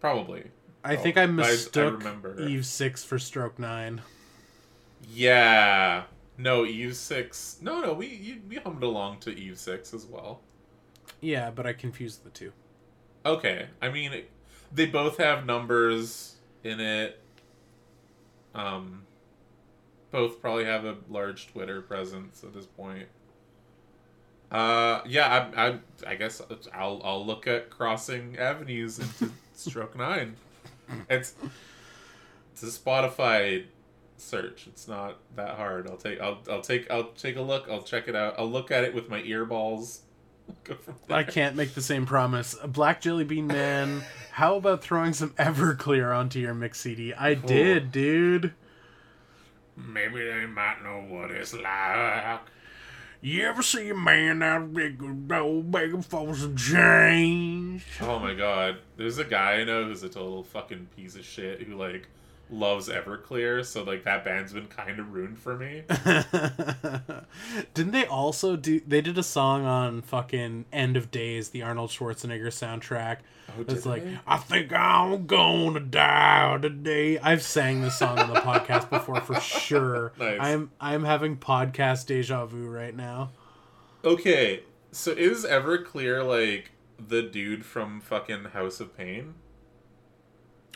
[0.00, 0.44] probably.
[0.84, 2.04] I Oh, think I I- I mistook.
[2.40, 4.02] Eve Six for Stroke Nine.
[5.10, 6.04] Yeah.
[6.36, 7.58] No, Eve Six.
[7.62, 10.40] No, no, we you, we hummed along to Eve Six as well.
[11.20, 12.52] Yeah, but I confused the two.
[13.24, 14.30] Okay, I mean, it-
[14.72, 17.20] they both have numbers in it.
[18.54, 19.02] Um,
[20.10, 23.06] both probably have a large Twitter presence at this point.
[24.50, 26.42] Uh, yeah, I, I, I guess
[26.72, 30.36] I'll I'll look at crossing avenues into Stroke Nine.
[31.08, 31.34] It's
[32.52, 33.64] it's a Spotify
[34.16, 34.66] search.
[34.66, 35.88] It's not that hard.
[35.88, 37.68] I'll take I'll I'll take I'll take a look.
[37.70, 38.34] I'll check it out.
[38.38, 40.00] I'll look at it with my earballs.
[40.64, 41.18] Go from there.
[41.18, 42.54] I can't make the same promise.
[42.66, 44.02] Black Jelly Bean Man,
[44.32, 47.14] how about throwing some Everclear onto your mix CD?
[47.14, 48.52] I did, dude.
[49.76, 52.40] Maybe they might know what it's like.
[53.20, 55.02] You ever see a man out big
[55.32, 57.86] old begging for some change?
[58.02, 58.76] Oh my god.
[58.98, 62.06] There's a guy I know who's a total fucking piece of shit who like
[62.50, 65.82] loves Everclear, so like that band's been kind of ruined for me.
[67.74, 68.80] Didn't they also do?
[68.86, 73.18] They did a song on fucking End of Days, the Arnold Schwarzenegger soundtrack.
[73.50, 74.18] Oh, It's like, they?
[74.26, 77.18] I think I'm gonna die today.
[77.18, 80.12] I've sang this song on the podcast before for sure.
[80.18, 80.38] Nice.
[80.40, 83.30] I'm I'm having podcast deja vu right now.
[84.04, 86.72] Okay, so is Everclear like
[87.08, 89.34] the dude from fucking House of Pain?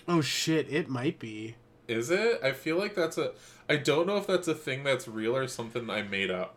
[0.07, 1.57] Oh shit, it might be.
[1.89, 2.41] Is it?
[2.45, 3.33] I feel like that's a.
[3.69, 6.55] I don't know if that's a thing that's real or something I made up.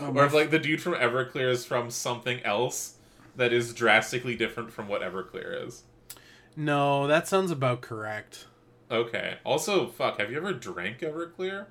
[0.00, 2.96] Oh, or if like the dude from Everclear is from something else
[3.36, 5.84] that is drastically different from what Everclear is.
[6.56, 8.46] No, that sounds about correct.
[8.90, 9.36] Okay.
[9.44, 11.66] Also, fuck, have you ever drank Everclear?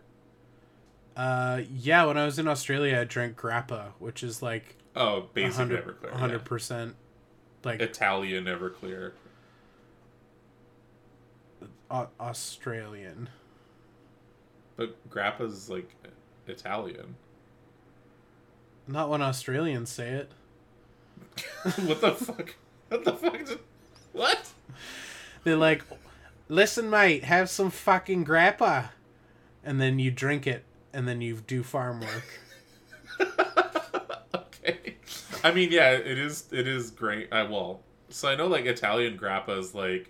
[1.15, 5.55] Uh, yeah, when I was in Australia, I drank grappa, which is like Oh, basic
[5.55, 6.11] hundred Everclear.
[6.11, 6.95] hundred percent,
[7.63, 7.81] like.
[7.81, 9.11] Italian Everclear.
[11.89, 13.29] Au- Australian.
[14.75, 15.95] But Grappa's like
[16.47, 17.15] Italian.
[18.87, 20.31] Not when Australians say it.
[21.85, 22.55] what the fuck?
[22.89, 23.45] What the fuck?
[23.45, 23.59] Did...
[24.13, 24.49] What?
[25.43, 25.83] They're like,
[26.47, 28.89] listen, mate, have some fucking grappa.
[29.63, 30.63] And then you drink it,
[30.93, 32.39] and then you do farm work.
[34.35, 34.95] okay.
[35.43, 36.45] I mean, yeah, it is.
[36.51, 37.27] It is great.
[37.33, 40.09] I well, so I know like Italian grappa is like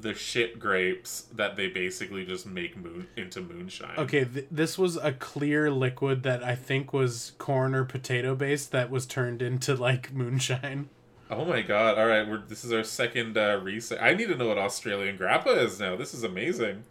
[0.00, 3.94] the shit grapes that they basically just make moon into moonshine.
[3.98, 8.72] Okay, th- this was a clear liquid that I think was corn or potato based
[8.72, 10.88] that was turned into like moonshine.
[11.30, 11.98] Oh my god!
[11.98, 14.02] All right, we're this is our second uh, reset.
[14.02, 15.96] I need to know what Australian grappa is now.
[15.96, 16.84] This is amazing.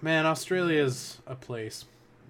[0.00, 1.84] Man, Australia's a place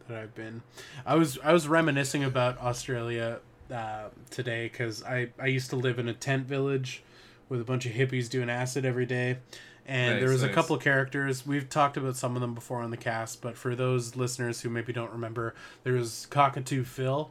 [0.07, 0.63] that I've been.
[1.07, 3.41] I was I was reminiscing about Australia
[3.73, 7.03] uh, today because I I used to live in a tent village
[7.49, 9.39] with a bunch of hippies doing acid every day.
[9.87, 11.47] And Nice, there was a couple of characters.
[11.47, 14.69] We've talked about some of them before on the cast, but for those listeners who
[14.69, 17.31] maybe don't remember, there was Cockatoo Phil,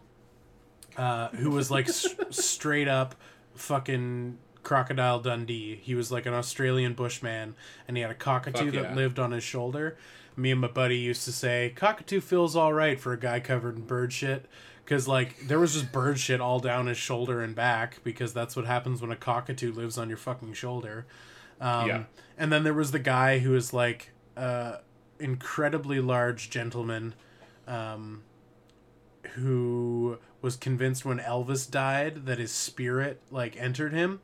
[0.98, 3.14] uh, who was like s- straight up
[3.54, 5.76] fucking Crocodile Dundee.
[5.76, 7.56] He was like an Australian bushman,
[7.88, 9.98] and he had a cockatoo that lived on his shoulder.
[10.36, 13.76] Me and my buddy used to say, Cockatoo Phil's all right for a guy covered
[13.76, 14.46] in bird shit.
[14.88, 18.56] Because, like, there was just bird shit all down his shoulder and back, because that's
[18.56, 21.06] what happens when a cockatoo lives on your fucking shoulder.
[21.60, 22.04] Um, Yeah.
[22.38, 24.78] And then there was the guy who was, like, uh,
[25.20, 27.16] incredibly large gentleman
[27.68, 28.22] um,
[29.34, 34.22] who was convinced when Elvis died that his spirit, like, entered him.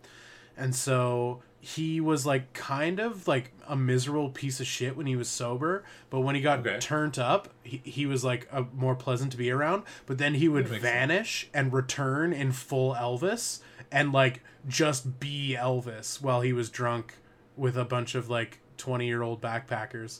[0.55, 5.15] And so he was like kind of like a miserable piece of shit when he
[5.15, 6.77] was sober, but when he got Okay.
[6.77, 9.83] turned up, he, he was like a more pleasant to be around.
[10.05, 13.61] But then he would vanish and return in full Elvis
[13.93, 17.15] and like just be Elvis while he was drunk
[17.55, 20.19] with a bunch of like 20 year old backpackers.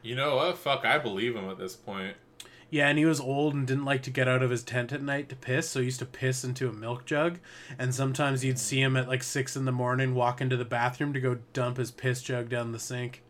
[0.00, 0.56] You know what?
[0.58, 2.14] Fuck, I believe him at this point.
[2.74, 5.00] Yeah, and he was old and didn't like to get out of his tent at
[5.00, 7.38] night to piss, so he used to piss into a milk jug.
[7.78, 11.12] And sometimes you'd see him at like six in the morning walk into the bathroom
[11.12, 13.22] to go dump his piss jug down the sink.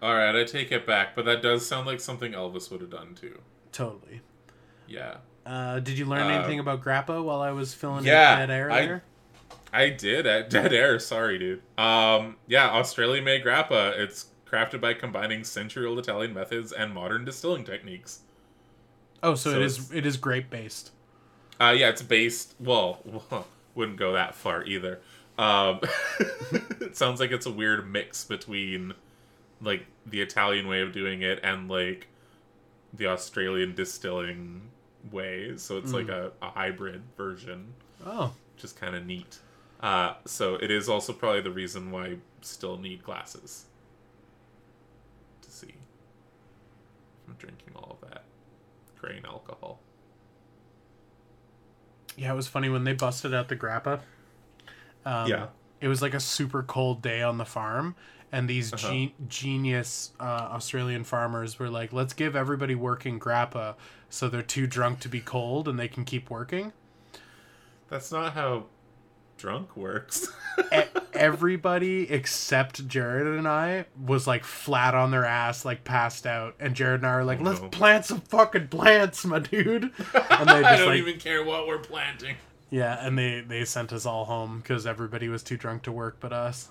[0.00, 2.88] All right, I take it back, but that does sound like something Elvis would have
[2.88, 3.40] done too.
[3.72, 4.22] Totally.
[4.88, 8.48] Yeah, Uh, did you learn Uh, anything about Grappa while I was filling yeah, in
[8.48, 9.02] dead air I- there?
[9.70, 10.98] I did at Dead Air.
[10.98, 11.60] Sorry, dude.
[11.76, 13.92] Um, yeah, Australian made grappa.
[13.98, 18.20] It's crafted by combining century-old Italian methods and modern distilling techniques.
[19.22, 20.90] Oh, so, so it is it is grape based.
[21.60, 22.54] Uh, yeah, it's based.
[22.60, 23.00] Well,
[23.74, 25.00] wouldn't go that far either.
[25.38, 25.80] Um,
[26.80, 28.94] it sounds like it's a weird mix between
[29.60, 32.08] like the Italian way of doing it and like
[32.92, 34.62] the Australian distilling
[35.10, 35.56] way.
[35.56, 37.72] So it's like a, a hybrid version,
[38.04, 39.38] Oh, which is kind of neat.
[39.80, 43.64] Uh, so it is also probably the reason why you still need glasses
[45.42, 45.74] to see.
[47.26, 48.24] I'm drinking all of that
[49.02, 49.80] grain alcohol.
[52.16, 54.00] yeah, it was funny when they busted out the Grappa.
[55.04, 55.46] Um, Yeah.
[55.80, 57.96] it was like a super cold day on the farm,
[58.30, 58.88] and these Uh-huh.
[58.90, 60.22] gen- genius uh,
[60.52, 63.76] Australian farmers were like, "Let's give everybody working Grappa,
[64.10, 66.72] so they're too drunk to be cold and they can keep working."
[67.88, 68.66] That's not how
[69.42, 70.28] drunk works.
[71.14, 76.76] Everybody except Jared and I was like flat on their ass, like passed out, and
[76.76, 77.68] Jared and I are like, Oh, "Let's no.
[77.68, 81.78] plant some fucking plants, my dude." And they I don't like, even care what we're
[81.80, 82.36] planting.
[82.70, 86.18] yeah, and they they sent us all home because everybody was too drunk to work,
[86.20, 86.68] but us.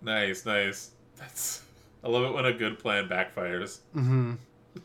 [0.00, 0.92] Nice, nice.
[1.16, 1.62] That's.
[2.04, 3.80] I love it when a good plan backfires.
[3.92, 4.34] hmm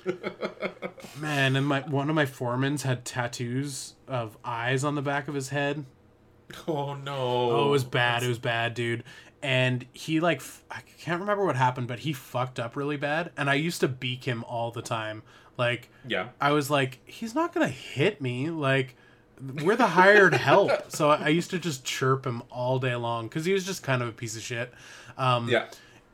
[1.22, 5.36] Man, and my one of my foremans had tattoos of eyes on the back of
[5.36, 5.86] his head.
[6.68, 7.16] Oh no!
[7.16, 8.24] Oh, it was bad.
[8.24, 9.04] It was bad, dude.
[9.44, 13.32] And he like f- I can't remember what happened, but he fucked up really bad.
[13.38, 15.22] And I used to beak him all the time.
[15.58, 16.30] Like Yeah.
[16.42, 18.50] I was like, he's not gonna hit me.
[18.50, 18.96] Like
[19.64, 20.92] we're the hired help.
[20.92, 23.84] So I I used to just chirp him all day long because he was just
[23.84, 24.74] kind of a piece of shit.
[25.18, 25.66] Um, Yeah.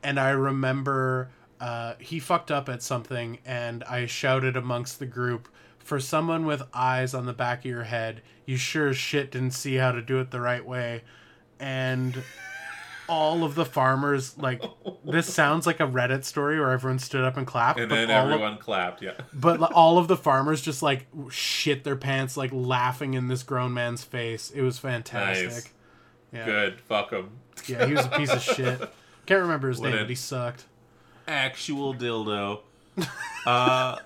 [0.02, 1.30] and I remember
[1.60, 5.48] uh, he fucked up at something, and I shouted amongst the group,
[5.84, 9.52] "For someone with eyes on the back of your head, you sure as shit didn't
[9.52, 11.02] see how to do it the right way."
[11.60, 12.22] And
[13.06, 14.62] all of the farmers like
[15.04, 18.26] this sounds like a Reddit story where everyone stood up and clapped, And then all
[18.26, 19.02] of- everyone clapped.
[19.02, 19.12] Yeah.
[19.34, 23.74] but all of the farmers just like shit their pants, like laughing in this grown
[23.74, 24.50] man's face.
[24.50, 25.48] It was fantastic.
[25.50, 25.68] Nice.
[26.32, 26.44] Yeah.
[26.46, 26.80] Good.
[26.80, 27.28] Fuck him.
[27.66, 28.80] Yeah, he was a piece of shit.
[29.26, 30.64] Can't remember his What name, but he sucked.
[31.28, 32.60] Actual dildo.
[33.46, 33.98] Uh,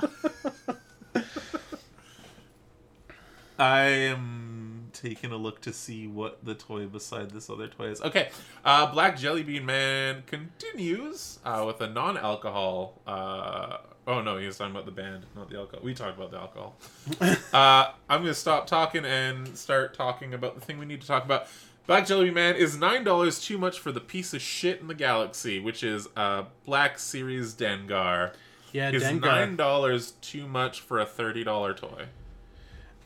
[3.59, 8.01] I am taking a look to see what the toy beside this other toy is.
[8.01, 8.31] Okay,
[8.65, 13.01] uh, Black Jelly Bean Man continues uh, with a non-alcohol.
[13.07, 15.85] Uh, oh no, he was talking about the band, not the alcohol.
[15.85, 16.77] We talked about the alcohol.
[17.53, 21.25] uh, I'm gonna stop talking and start talking about the thing we need to talk
[21.25, 21.47] about.
[21.87, 24.89] Black Jelly Bean Man is nine dollars too much for the piece of shit in
[24.89, 28.33] the galaxy, which is uh, Black Series Dengar.
[28.73, 29.21] Yeah, Is Dengar.
[29.23, 32.07] nine dollars too much for a thirty dollar toy?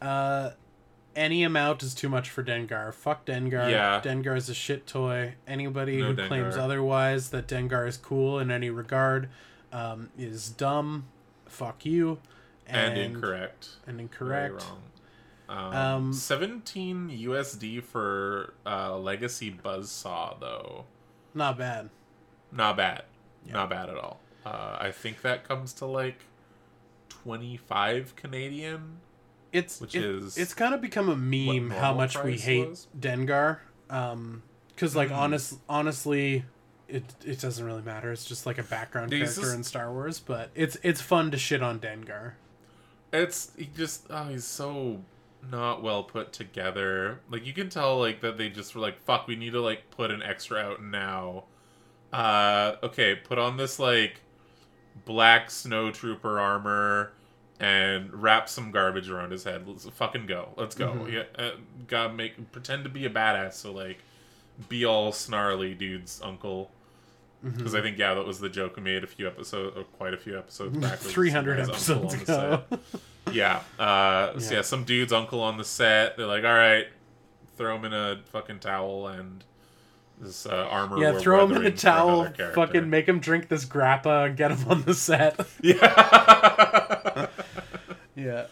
[0.02, 0.50] Uh,
[1.14, 2.92] any amount is too much for Dengar.
[2.94, 3.70] Fuck Dengar.
[3.70, 4.00] Yeah.
[4.02, 5.34] Dengar is a shit toy.
[5.46, 6.28] Anybody No who Dengar.
[6.28, 9.28] claims otherwise that Dengar is cool in any regard
[9.72, 11.04] um, is dumb.
[11.46, 12.18] Fuck you.
[12.66, 13.70] And, incorrect.
[13.86, 14.64] And incorrect.
[14.64, 14.82] wrong.
[15.74, 20.86] Um, Um, 17 USD for uh, Legacy Buzzsaw, though.
[21.34, 21.90] Not bad.
[22.50, 23.02] Not bad.
[23.44, 23.52] Yeah.
[23.54, 24.20] Not bad at all.
[24.46, 26.20] Uh, I think that comes to like
[27.10, 29.00] 25 Canadian.
[29.52, 32.86] It's Which it- is it's kind of become a meme how much we hate was?
[32.98, 33.58] Dengar.
[33.90, 35.16] Um, because like Mm.
[35.16, 36.44] honest, honestly,
[36.88, 38.10] it it doesn't really matter.
[38.12, 41.30] It's just like a background Dude, character just- in Star Wars, but it's it's fun
[41.30, 42.32] to shit on Dengar.
[43.12, 45.02] It's he just oh he's so
[45.50, 47.20] not well put together.
[47.28, 49.90] Like you can tell like that they just were like fuck we need to like
[49.90, 51.44] put an extra out now.
[52.12, 54.20] Uh okay, put on this like
[55.04, 57.12] black snow trooper armor
[57.62, 59.66] and wrap some garbage around his head.
[59.66, 60.48] Let's fucking go.
[60.56, 60.88] Let's go.
[60.92, 61.12] Mhm.
[61.12, 61.50] Yeah, uh,
[61.86, 63.54] gotta make pretend to be a badass.
[63.54, 63.98] So like
[64.68, 66.70] be all snarly dude's uncle.
[67.44, 67.56] Mm-hmm.
[67.56, 70.12] Because I think yeah, that was the joke we made a few episodes, or quite
[70.14, 70.98] a few episodes back.
[70.98, 72.62] Three hundred some guy's uncle episodes ago.
[73.32, 73.60] Yeah.
[73.78, 74.56] Uh, So Yeah.
[74.56, 76.16] yeah, some dude's uncle on the set.
[76.16, 76.86] They're like, all right,
[77.56, 79.44] throw him in a fucking towel and
[80.20, 80.98] this uh, armor.
[80.98, 82.32] yeah, throw him in for towel.
[82.54, 85.38] Fucking make him drink this grappa and get him on the set.
[85.62, 87.28] Yeah.
[88.22, 88.46] yeah.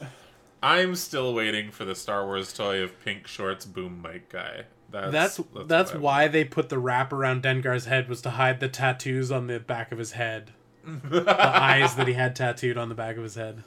[0.62, 4.64] I'm still waiting for the Star Wars toy of pink shorts boom mic guy.
[4.90, 8.60] That's That's that's, that's, why they put the wrap around Dengar's head was to hide
[8.60, 10.50] the tattoos on the back of his head.
[10.84, 13.62] The eyes that he had tattooed on the back of his head.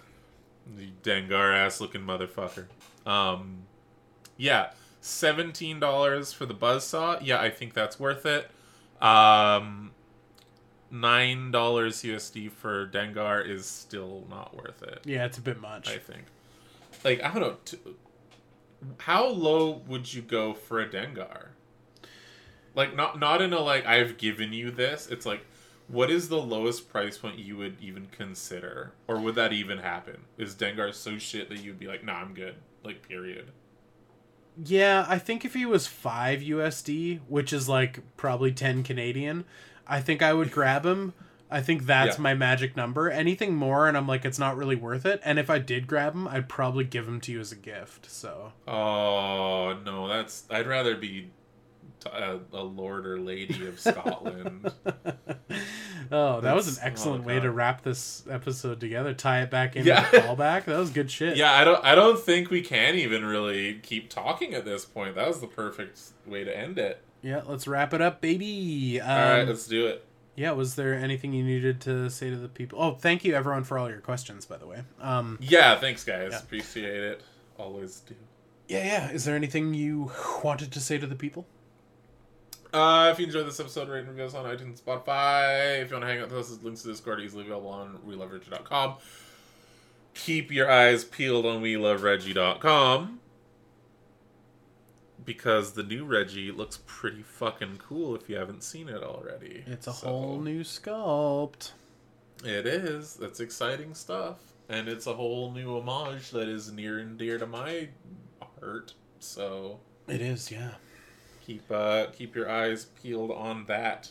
[0.67, 2.65] The Dengar ass looking motherfucker.
[3.05, 3.63] Um,
[4.35, 7.19] yeah, seventeen dollars for the buzzsaw.
[7.21, 8.49] Yeah, I think that's worth it.
[9.01, 9.91] Um,
[10.93, 14.99] nine dollars USD for Dengar is still not worth it.
[15.03, 15.89] Yeah, it's a bit much.
[15.89, 16.23] I think.
[17.03, 17.57] Like I don't know.
[17.65, 17.79] T-
[18.99, 21.47] how low would you go for a Dengar?
[22.75, 25.07] Like not not in a like I've given you this.
[25.07, 25.45] It's like
[25.87, 30.21] what is the lowest price point you would even consider, or would that even happen?
[30.37, 32.55] Is Dengar so shit that you'd be like, nah, I'm good.
[32.83, 33.51] Like period.
[34.63, 39.45] Yeah, I think if he was 5 USD, which is like probably 10 Canadian,
[39.87, 41.13] I think I would grab him.
[41.51, 42.21] I think that's Yeah.
[42.23, 43.09] my magic number.
[43.11, 45.21] Anything more and I'm like it's not really worth it.
[45.23, 48.09] And if I did grab him, I'd probably give him to you as a gift.
[48.09, 51.29] So, Oh no, that's I'd rather be
[52.11, 54.71] uh, a lord or lady of Scotland.
[56.11, 59.13] Oh, that was an excellent oh, way to wrap this episode together.
[59.13, 60.03] Tie it back in Yeah.
[60.05, 60.65] callback.
[60.65, 61.37] That was good shit.
[61.37, 65.15] yeah, I don't I don't think we can even really keep talking at this point.
[65.15, 67.01] That was the perfect way to end it.
[67.23, 68.99] Yeah, let's wrap it up, baby.
[69.01, 70.05] Um, All right, let's do it.
[70.35, 72.79] yeah, was there anything you needed to say to the people?
[72.81, 74.83] Oh, thank you everyone for all your questions, by the way.
[75.01, 76.31] Um, Yeah, thanks guys.
[76.33, 76.39] Yeah.
[76.39, 77.23] Appreciate it.
[77.57, 78.15] Always do.
[78.67, 79.11] yeah, yeah.
[79.11, 80.11] Is there anything you
[80.43, 81.45] wanted to say to the people?
[82.73, 85.81] Uh, if you enjoyed this episode, rate and review us on iTunes, Spotify.
[85.81, 88.95] If you want to hang out with us, links to Discord easily available on WeLoveReggie.com.
[90.15, 93.19] Keep your eyes peeled on WeLoveReggie.com
[95.25, 99.63] because the new Reggie looks pretty fucking cool if you haven't seen it already.
[99.67, 101.71] It's a So, whole new sculpt.
[102.43, 103.15] It is.
[103.15, 104.37] That's exciting stuff.
[104.69, 107.89] And it's a whole new homage that is near and dear to my
[108.59, 108.93] heart.
[109.19, 110.71] So It is, yeah.
[111.45, 114.09] keep uh keep your eyes peeled on that.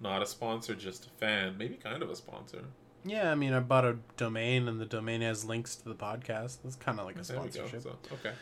[0.00, 1.56] Not a sponsor, just a fan.
[1.56, 2.64] Maybe kind of a sponsor.
[3.04, 6.58] Yeah, I mean, I bought a domain, and the domain has links to the podcast.
[6.64, 7.50] That's kind of like a There we go.
[7.66, 7.82] sponsorship.
[7.84, 8.32] So, okay.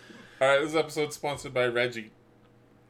[0.45, 2.11] All right, this episode's sponsored by Reggie.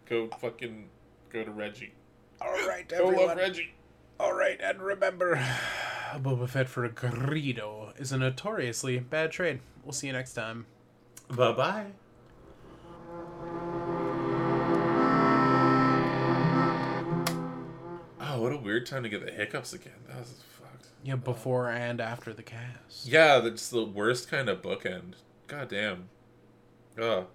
[0.06, 0.88] Go fucking
[1.32, 1.94] go to Reggie.
[2.40, 3.74] All right, Go love Reggie.
[4.18, 9.60] All right, and remember, a Boba Fett for a Greedo is a notoriously bad trade.
[9.84, 10.66] We'll see you next time.
[11.28, 11.86] Bye bye.
[18.20, 19.92] Oh, what a weird time to get the hiccups again.
[20.08, 20.88] That was fucked.
[21.04, 23.06] Yeah, before and after the cast.
[23.06, 25.12] Yeah, that's the worst kind of bookend.
[25.46, 26.08] God damn.
[27.00, 27.26] Ugh.